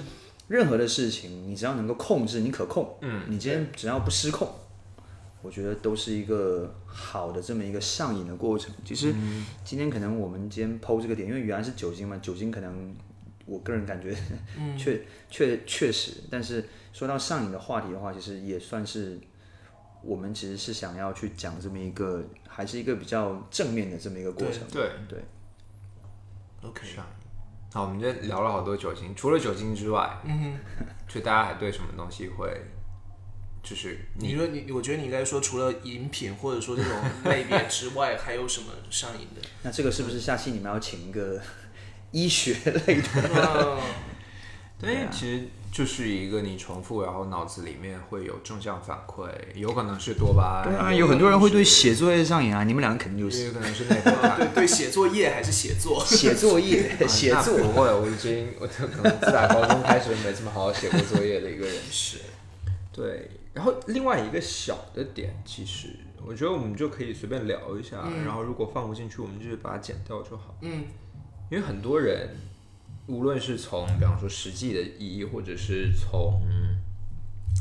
[0.48, 4.46] 任何的事情，你只要能够控制，你可控，嗯，你今天只要不失控，
[5.43, 8.74] 我觉得都是一个好的这么一个上瘾的过程。
[8.84, 9.12] 其实
[9.64, 12.95] 今天可能我们今天剖这个点，因为原来是酒精嘛，酒精可能
[13.45, 14.16] 我个人感觉
[14.78, 19.20] 确确确实，但是说到上瘾的话题的话，其实也算是。
[20.05, 24.66] 我们其实是想要去讲这么一个，还是一个比较正面的这么一个过程。
[24.68, 25.16] 对对
[26.61, 27.12] ，OK，上瘾。
[27.72, 30.59] 好，我们今天聊了好多酒精，除了酒精之外，嗯
[31.07, 32.53] 就大家还对什么东西会，
[33.62, 36.92] 就是哼，你说你，我觉得你应该说，除了饮品或者说这种
[37.24, 39.48] 类别之外，还有什么上瘾的？
[39.62, 41.40] 那这个是不是下期你们要请一个
[42.10, 42.54] 医学
[42.86, 43.08] 类的？
[43.24, 43.78] 嗯
[44.80, 54.36] 对，其实就是一个你重复，然后脑子里面会有正向反馈，有可能是多巴胺，对啊，有很多人会对写作业上瘾啊，你们两个肯定就是也有可能是内啡肽。
[54.38, 56.04] 对对，写作业还是写作？
[56.04, 57.56] 写作业、写作。
[57.56, 61.76] 那不会，我已经我可能自打高中开始没怎么好好写过作业的一个人。
[61.88, 62.16] 是，
[62.93, 65.88] 对，然后另外一个小的点，其实
[66.24, 70.55] 我觉得我们就可以随便聊一下，然后如果放不进去，我们就是把它剪掉就好。
[70.61, 70.84] 嗯，
[71.51, 72.28] 因为很多人，
[73.07, 76.40] 无论是从比方说实际的意义，或者是从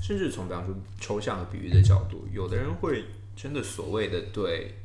[0.04, 3.06] 甚至从比方说抽象和比喻的角度，有的人会
[3.36, 4.76] 真的所谓的对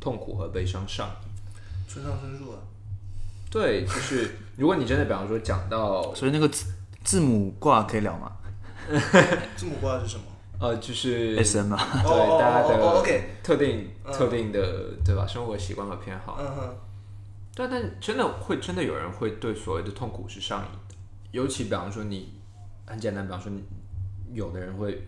[0.00, 1.28] 痛苦和悲伤上瘾。
[1.86, 2.58] 村上春树啊，
[3.50, 6.66] 对，就是如果你真的比方说讲到所以那个字
[7.04, 8.32] 字母挂可以聊吗
[9.56, 10.22] 字母挂是什么？
[10.60, 15.24] 呃，就是？S M 啊，对哦大家的特定特定的对吧？
[15.26, 16.36] 生活习惯和偏好。
[16.40, 16.74] 嗯哼，
[17.54, 20.94] 对，但真的会真的有人会对所谓的痛苦是上瘾的，
[21.30, 22.32] 尤其比方说你
[22.86, 23.62] 很简单，比方说你
[24.34, 25.06] 有的人会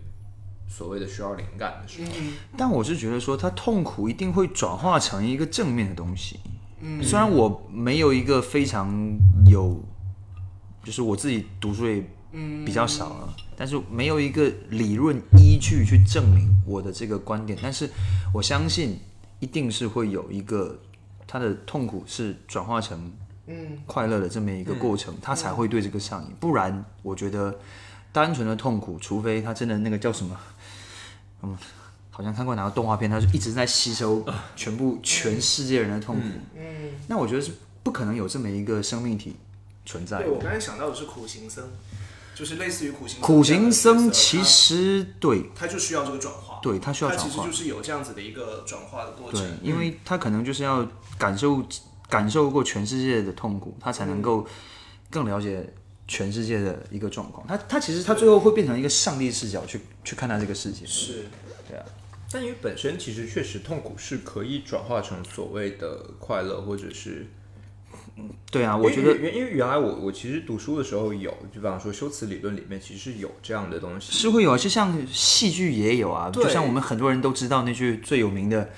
[0.69, 2.11] 所谓的需要灵感的时候，
[2.57, 6.39] 但我是觉得说，他痛苦一定会转化成一个正面的东西。
[6.79, 8.89] 嗯，虽然我没有一个非常
[9.45, 9.77] 有，
[10.81, 12.01] 就是我自己读书也
[12.65, 17.55] 比较少了，但是没有一个理论依据去证明我的这个观点。
[17.61, 17.87] 但是
[18.33, 18.97] 我相信，
[19.39, 20.75] 一定是会有一个
[21.27, 23.13] 他的痛苦是转化成
[23.45, 26.31] 嗯快乐的这么一个过程，他才会对这个上瘾。
[26.39, 27.55] 不然，我觉得
[28.11, 30.35] 单纯的痛苦，除非他真的那个叫什么，
[31.43, 31.55] 嗯，
[32.09, 36.23] 好像看过哪个动画片，他是一直在吸收全部全世界人的痛苦。
[36.57, 37.51] 嗯，那我觉得是
[37.83, 39.35] 不可能有这么一个生命体
[39.85, 40.31] 存在对。
[40.31, 41.63] 我刚才想到的是苦行僧，
[42.33, 47.51] 就是类似于苦行僧苦行僧其实对他他就需要这个转化，对，他需要转化他其实就。
[47.51, 51.63] 是有这样子的一个转化的过对程。，因为他可能就是要感受
[52.09, 54.47] 感受过全世界的痛苦，他才能够
[55.09, 55.71] 更了解
[56.07, 57.45] 全世界的一个状况。
[57.45, 60.85] 他他其实他最后会变成一个上帝视角去去看待这个世界。
[60.85, 61.25] 是，
[61.67, 61.85] 对啊，
[62.31, 67.27] 但因为本身其实确实痛苦是可以转化成所谓的快乐，或者是
[68.51, 78.69] 对啊，我觉得因为原因为原来我我其实读书的时候有，就比方说修辞理论里面其实是有这样的东西，是会有啊，就像戏剧也有啊，就像我们很多人都知道那句最有名的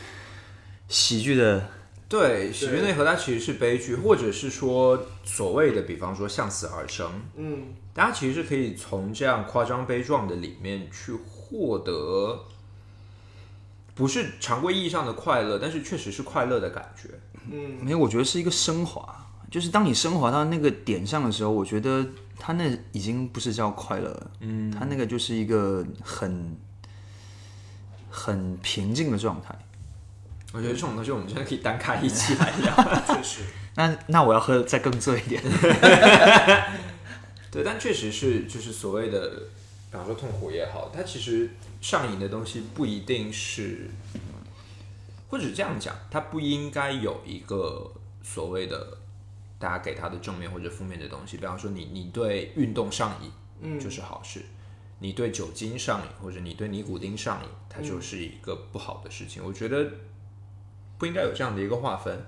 [0.88, 1.68] 喜剧的，
[2.08, 12.46] 对，喜剧内核它其实是悲剧，或者是说所谓的，比方说向死而生，嗯，大家其实是可以从这样夸张悲壮的里面去获得，
[13.96, 17.10] 不是常规意义上的快乐，但是确实是快乐的感觉。
[17.46, 22.06] 没有，我觉得是一个升华，就是当你升华到那个点上的时候，我觉得
[22.40, 26.58] 他那已经不是叫快乐了，嗯，他那个就是一个很
[28.10, 29.54] 很平静的状态。
[30.54, 32.76] 我觉得这种东西我们真的可以单开一期来聊。
[33.16, 33.42] 确实，
[33.76, 35.42] 那那我要喝再更醉一点。
[37.50, 39.30] 对，但确实是就是所谓的，
[39.92, 41.50] 比方说痛苦也好，它其实
[41.82, 43.90] 上瘾的东西不一定是，
[45.34, 48.96] 或者这样讲，它不应该有一个所谓的
[49.58, 51.38] 大家给它的正面或者负面的东西。
[51.38, 53.32] 比方说你你对运动上瘾，
[53.62, 54.42] 嗯就是好事；
[55.00, 59.44] 你对酒精上瘾或者你对尼古丁上瘾，它就是一个不好的事情。
[59.44, 59.90] 我觉得
[61.00, 62.24] 不应该有这样的一个划分。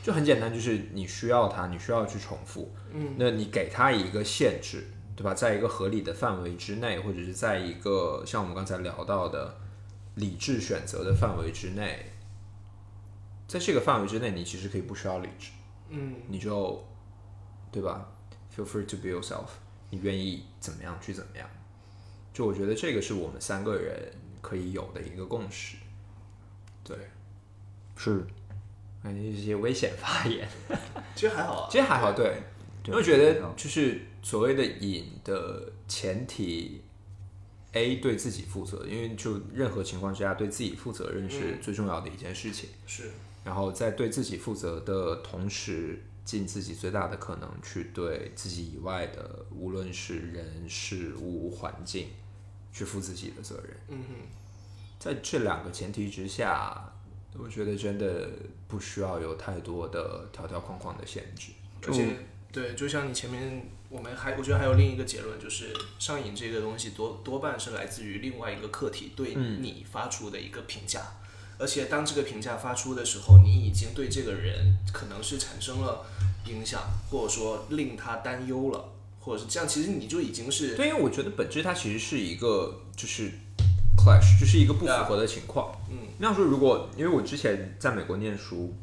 [0.00, 4.86] 就很简单，就是你需要它，你需要去重复，嗯，那你给它一个限制，
[5.16, 5.34] 对吧？
[5.34, 9.56] 在一个合理的范围之内，或者是在一个像我们刚才聊到的
[10.16, 12.12] 理智选择的范围之内，
[13.46, 15.50] 在这个范围之内，你其实可以不需要理智，
[15.88, 16.84] 嗯，你就
[17.70, 18.10] 对吧
[18.54, 19.48] ？Feel free to be yourself，
[19.90, 21.48] 你愿意怎么样去怎么样。
[22.32, 25.76] 就我觉得这个是我们三个人可以有的一个共识。
[26.82, 26.96] 对，
[27.96, 28.26] 是
[29.02, 30.48] 哎，一些危险发言，
[31.14, 32.42] 其实还好啊，其实还好，对，
[32.82, 36.82] 对因为觉得就是所谓的瘾的前提
[37.72, 42.70] ，A 对自己负责，因为就任何情况之下对自己负责任是最重要的一件事情。
[42.86, 43.10] 是
[43.44, 52.08] 然后在对自己负责的同时，尽自己最大的可能去对自己以外的，无论是人、事物、环境，
[52.72, 53.76] 去负自己的责任。
[53.88, 54.14] 嗯哼，
[54.98, 56.90] 在这两个前提之下，
[57.36, 58.30] 我觉得真的
[58.66, 61.52] 不需要有太多的条条框框的限制。
[61.86, 62.16] 而且
[62.50, 71.02] 对，就像你前面，我们还我觉得还有另一个结论，就是上瘾这个东西多多半是来自于另外一个客体对你发出的一个评价，
[71.58, 76.04] 而且当这个评价发出的时候，你已经对这个人可能是产生了
[76.46, 83.30] 影响，或者说令他担忧了，或者是这样，其实你就已经是对，因为我觉得本质它其实是一个就是
[83.96, 85.74] clash，就是一个不符合的情况。
[85.90, 88.74] 嗯，那样说，如果因为我之前在美国念书，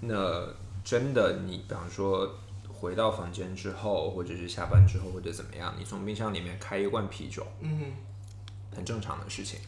[0.00, 0.46] 那
[0.84, 2.38] 真的你比方说
[2.68, 7.92] 回到房间之后，或者是下班之后，或者怎么样，你从冰箱里面开一罐啤酒，嗯
[8.74, 9.58] 很正常的事情，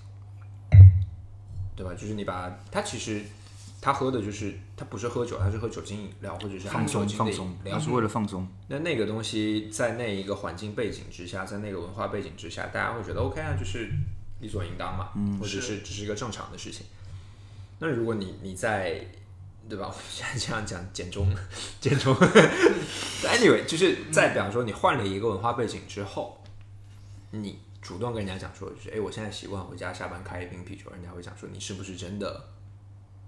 [1.77, 1.93] 对吧？
[1.95, 3.23] 就是你把它其实
[3.81, 7.85] 他喝的就是他不是喝酒，他是喝酒精饮料或者是含酒精的饮放松，料它。
[7.85, 8.47] 是为了放松。
[8.69, 13.91] 那那个东西在那一个环境背景之下，在那个文化背景之下，大家会觉得 OK 啊，就是
[14.41, 15.09] 理所应当嘛，
[15.39, 16.87] 或者是只是一个正常的事情。
[17.79, 19.05] 那如果你你在
[19.69, 19.87] 对吧？
[19.89, 21.33] 我现在这样讲简中
[21.81, 22.13] 简中，
[23.25, 26.43] anyway，就是在比方说你换了一个文化背景之后，
[27.31, 32.49] 你主动跟人家讲说，就是哎，我现在习惯回家下班开一瓶啤酒，人家会讲说你是不是真的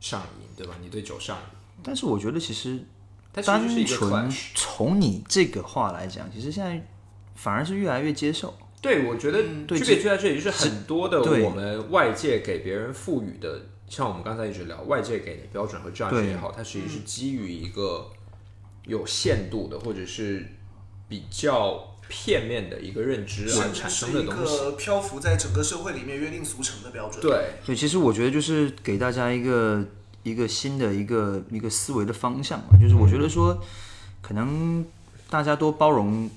[0.00, 0.76] 上瘾，对吧？
[0.80, 1.42] 你对酒上瘾，
[1.82, 2.80] 但是我觉得其实
[3.32, 4.30] 单纯。
[4.54, 6.86] 从你这个话来讲，其实现在
[7.34, 8.56] 反而是越来越接受。
[8.80, 18.10] 对，我觉得对区别就在这里，就是很多的我们外界给别人赋予的，像我们刚才一直聊外界给的标准和 judge 也好，它其实是基于一个
[18.84, 20.46] 有限度的，或者是
[21.08, 24.58] 比较片面的一个认知而产生的东西。
[24.58, 29.84] 个漂浮在整个社会里面约定俗成的标准。，对，对，其实我觉得就是给大家一个
[30.22, 33.62] 一个新的一个一个思维的方向嘛，就是我觉得说，
[34.22, 34.84] 可能
[35.28, 36.30] 大家多包容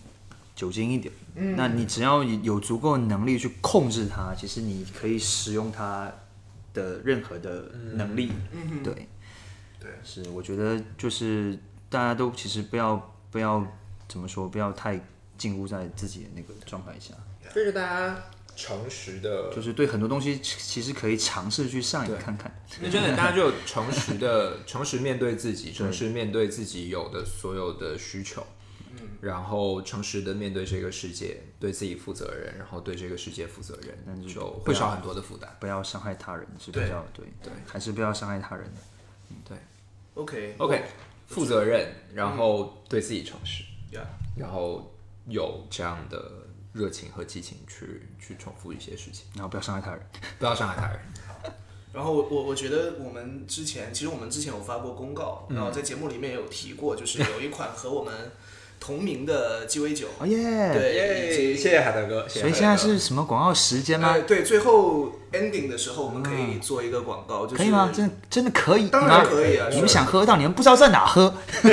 [0.55, 6.11] 酒精一点，嗯，那你只要有足够的能力去控制它，其实你可以使用它
[6.74, 8.84] 的任何的能力，嗯。
[8.84, 9.07] 对，
[9.80, 11.57] 对，是我觉得就是
[11.89, 13.65] 大家都其实不要不要
[14.07, 14.99] 怎么说，不要太
[15.38, 17.14] 禁锢在自己的那个状态下，
[17.54, 18.24] 就是大家
[18.56, 22.52] 诚实的，就是对很多东西其其实可以尝试去上瘾看看。
[22.82, 28.46] 那真的大家就诚实的 诚实面对自己，诚实面对自己有的所有的需求。
[29.20, 35.56] 然后诚实的面对这个世界，对自己负责任，然后对这个世界负责任，那就会少很多的负担。
[35.60, 37.26] 不要伤害他人是比较对。
[37.44, 38.72] 对，还是不要伤害他人。
[39.44, 39.58] 对。
[40.14, 40.84] OK OK，
[41.28, 43.64] 负责任，然后对自己诚实。
[44.36, 44.96] 然后
[45.28, 46.21] 有这样的
[46.73, 50.01] 热情和激情去去重复一些事情，然后不要伤害他人。
[50.39, 50.99] 不要伤害他人。
[51.93, 58.13] 然后我我我觉得我们之前其实我们之前有发过公告，嗯然后在节目里面也有提过，就是有一款和我们
[58.80, 60.71] 同名的鸡尾酒，哦耶！
[60.71, 62.28] 对，谢谢海大哥。
[62.28, 64.21] 谢谢所以现在是什么广告时间吗呃？
[64.21, 67.89] 对，最后 ending 的时候我们可以做一个广告，就是可以吗？
[67.91, 68.89] 真真的可以？
[68.89, 71.34] 当然可以啊你们想喝到，你们不知道在哪喝？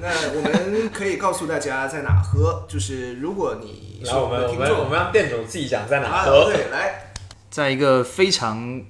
[0.00, 6.44] 那我们可以告诉大家在哪喝，就是如果你是我们们的听众，我们我们让店主自己讲在哪啊，喝。
[6.52, 7.12] 对，来，
[7.50, 8.82] 在一个非常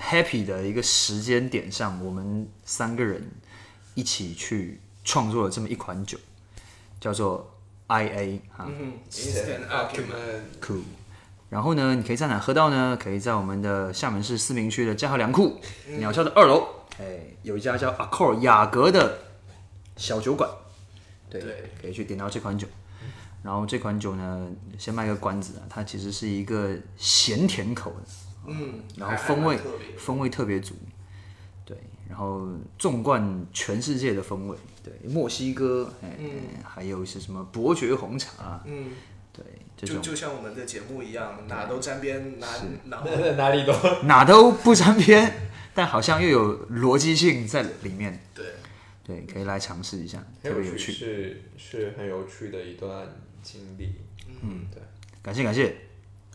[0.00, 3.30] happy 的一个时间点上，我们三个人
[3.94, 6.18] 一起去创作了这么一款酒，
[7.00, 7.54] 叫做
[7.88, 8.66] IA 哈。
[8.68, 10.82] 嗯，instant argument，Cool。
[11.48, 12.98] 然后呢，你可以在哪喝到呢？
[13.00, 15.60] 可以在我们的厦门市思明区的嘉禾粮库
[15.98, 16.66] 鸟校的二楼，
[16.98, 19.18] 哎，有一家叫 Accor 雅阁的
[19.96, 20.50] 小酒馆，
[21.30, 21.42] 对，
[21.80, 22.66] 可以去点到这款酒。
[23.42, 28.06] 然后这款酒呢，先卖个关子啊，它其实是一个咸甜口的，
[28.46, 29.56] 嗯，然后风味
[29.96, 30.74] 风味特别足，
[31.64, 31.76] 对，
[32.08, 36.16] 然后纵贯全世界的风味，对，墨西哥，哎、
[36.64, 38.90] 还有一些什么伯爵红茶，嗯，
[39.32, 39.44] 对，
[39.76, 40.02] 这就种。
[40.02, 42.48] 就像我们的节目一样，哪都沾边，哪
[42.86, 43.04] 哪
[43.36, 43.72] 哪里都。
[44.04, 48.20] 哪都不沾边，但好像又有逻辑性在里面。
[48.34, 48.44] 对，
[49.06, 50.90] 对，可以来尝试一下，特别有趣。
[50.90, 53.06] 是是很有趣的一段
[53.40, 53.94] 经历。
[54.42, 54.82] 嗯，对。
[55.22, 55.76] 感谢感谢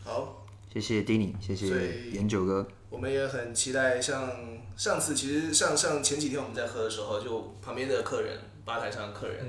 [0.02, 2.66] 好，谢谢 Dini，谢谢以研九哥。
[2.88, 4.32] 我们也很期待，像
[4.76, 9.44] 上次其实上上前几天我们在喝的时候，就旁边的客人，吧台上的客人，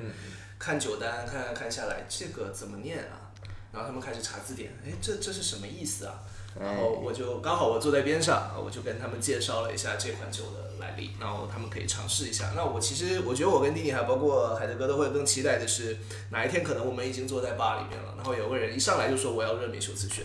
[0.59, 3.31] 看酒单看看下来，这个怎么念啊？
[3.71, 6.21] 然后他们开始查字典，哎，这这是什么意思啊？
[6.59, 12.51] 然后我就刚好我坐在边上，我就跟他们介绍了一下这款酒的来历，然后他们可以尝试一下。
[12.55, 15.97] 那我其实我觉得我跟弟弟还包括海德哥都会更期待的是，
[16.29, 20.23] 哪一天可能我们已经坐在吧里面了，然后有个人一上来就说我要热米修辞学，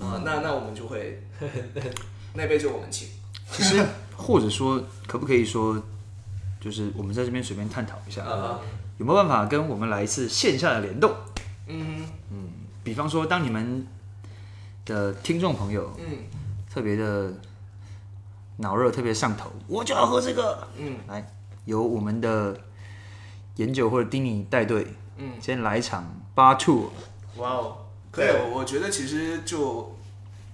[0.00, 1.22] 啊、那那我们就会
[2.34, 3.08] 那杯就我们请。
[3.50, 3.84] 其实
[4.16, 5.80] 或者说，可不可以说，
[6.60, 8.58] 就是我们在这边随便探讨一下，啊
[8.98, 11.14] 有没有办法跟我们来一次线下的联动？
[11.66, 12.50] 嗯嗯
[12.82, 13.86] 比方说，当你们
[14.84, 16.18] 的听众朋友嗯
[16.72, 17.32] 特别的
[18.62, 20.66] 脑热、特别上头，我就要喝这个。
[20.78, 21.30] 嗯，来，
[21.66, 22.58] 由我们的
[23.56, 24.86] 研究或者丁尼带队，
[25.18, 26.90] 嗯，先来一场八 two，
[27.36, 27.76] 哇哦，
[28.10, 29.94] 可以，我我觉得其实就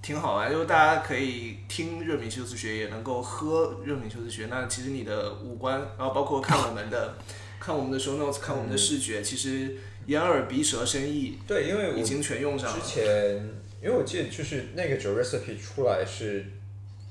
[0.01, 4.47] 挺好玩，就是大家可以听热敏修辞学，也能够喝热敏修辞学。
[4.49, 7.15] 那其实你的五官，然后包括看我们的
[7.59, 12.85] 看我们的 show notes，看我们的视觉，其实眼耳鼻舌身意对，因为已经全用上了之。
[12.85, 13.35] 前，
[13.81, 16.45] 因为我记得就是那个酒 recipe 出来是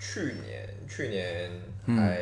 [0.01, 1.51] 去年，去年
[1.87, 2.19] 还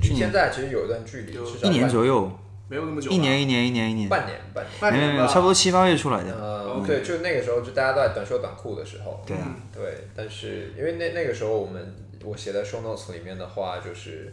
[0.00, 2.30] 离现在其实有一段距离，至少一年左右，
[2.68, 4.70] 没有那么久，一年一年一年一年，半年半年。
[4.80, 6.34] 半年，没有没有，差不多七八月出来的。
[6.34, 9.82] 呃，对，就那个时候，就大家都在短袖短裤的时候，对啊，对，
[10.16, 11.94] 但是因为那那个时候我们
[12.24, 14.32] 我写在 show notes 里面的话，就是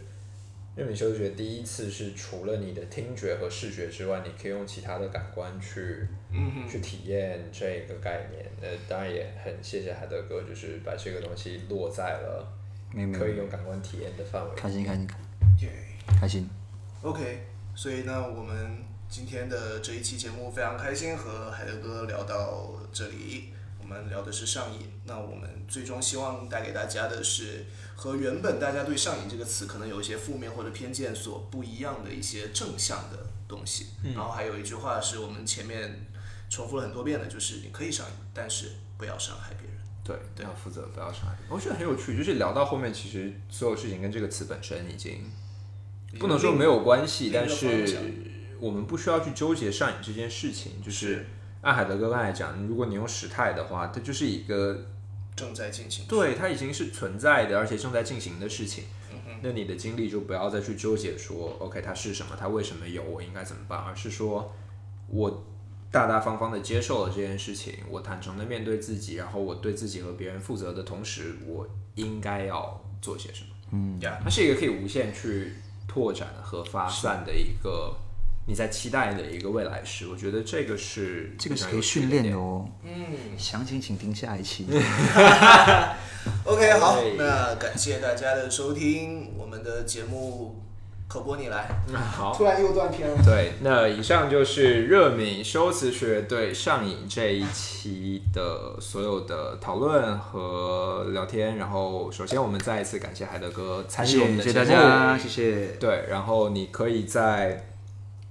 [0.76, 8.46] 日米修觉第一次是除了你的听觉和视觉之外，你可以用其他的感官去、嗯去体验这个概念。
[8.62, 12.46] 呃，当然也很谢谢海德哥，就是把这个东西落在了
[12.92, 14.50] 没有没有可以有感官体验的范围。
[14.56, 15.08] 开心开心
[15.60, 15.70] 耶
[16.20, 16.48] 开心。
[17.02, 18.78] OK，所以呢，我们
[19.08, 23.52] 今天的这一期节目非常开心，和海德哥聊到这里。
[23.82, 27.66] 我们聊的是上瘾，那我们最终希望带给大家的是
[27.96, 33.86] 和原本大家对上瘾这个词可能有一些负面或者偏见所不一样的一些正向的东西。
[34.14, 36.06] 然后还有一句话是我们前面
[36.48, 39.79] 重复了很多遍的，就是你可以上瘾，但是不要伤害别人。
[40.34, 41.36] 对，要负责，不要伤害。
[41.48, 45.30] 我觉得很有趣，就是聊到后面，其实所有事情跟这个词本身已经
[46.18, 47.96] 不能说没有关系，但是
[48.58, 50.82] 我们不需要去纠结上瘾这件事情。
[50.82, 51.26] 就是
[51.62, 54.86] 按海德哥刚才讲，如果你用时态的话，它就是一个
[55.36, 56.06] 正在进行。
[56.06, 58.84] 对，它已经是存在的，而且正在进行的事情。
[59.12, 64.54] 嗯那你的经历就不要再去纠结说，OK，它是什么，它为什么有，我应该怎么办，而是说
[65.08, 65.46] 我
[65.90, 71.66] 大大方方的接受了这件事情，我坦诚的面对自己，然后我对自己和别人负责的同时，我
[71.96, 73.50] 应该要做些什么。
[73.72, 75.54] 嗯呀，它是一个可以无限去
[75.88, 77.96] 拓展和发散的一个
[78.46, 80.06] 你在期待的一个未来时。
[80.08, 82.36] 我觉得这个是这个是可以训练的。
[82.36, 82.68] 哦。
[82.84, 83.36] 嗯。
[83.36, 84.66] 详情请听下一期。
[86.44, 90.60] OK，好，那感谢大家的收听，我们的节目
[91.10, 93.16] 口播你来，好，突然又断片了。
[93.24, 101.56] 对，那以上就是热敏修辞学对上瘾这一期的所有的讨论和聊天。
[101.56, 104.58] 然后，首先我们再一次感谢海德哥参与我们的谢谢。
[104.60, 105.66] 大家，谢谢。
[105.80, 107.66] 对，然后你可以在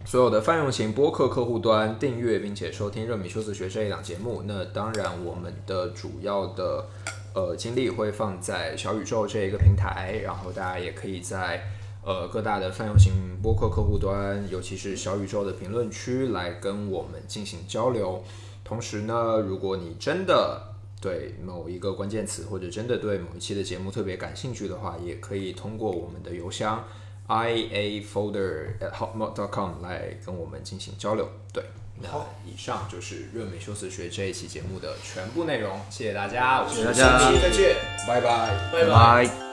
[0.06, 4.44] 所有的泛用型播客客户端订阅并且收听《热敏修辞学》这一档节目。
[4.46, 6.86] 那当然，我们的主要的
[7.34, 11.62] 呃精力会放在小宇宙这一个平台，然后大家也可以在
[12.04, 18.24] 呃各大的泛用型播客客户端，尤其是小宇宙的评论区来跟我们进行交流。
[18.64, 20.62] 同时呢，如果你真的
[21.02, 26.84] 对某一个关键词，或者真的对某一期的节目特别感兴趣的话，也可以通过我们的邮箱
[27.28, 31.28] i a folder at hotmail dot com 来跟我们进行交流。
[31.54, 31.64] 对，
[32.02, 32.10] 那
[32.46, 37.76] 以上就是热美修辞学这一期节目的全部内容，谢谢大家，我是谢谢大家下期再见，
[38.08, 39.49] 拜拜，拜拜。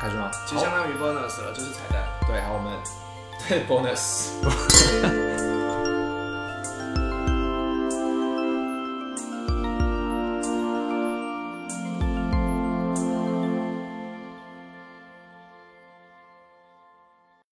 [0.00, 0.30] 开始吗？
[0.46, 2.04] 就相当于 bonus 了，就是彩蛋。
[2.26, 2.72] 对，好，我们
[3.48, 4.30] 对 bonus。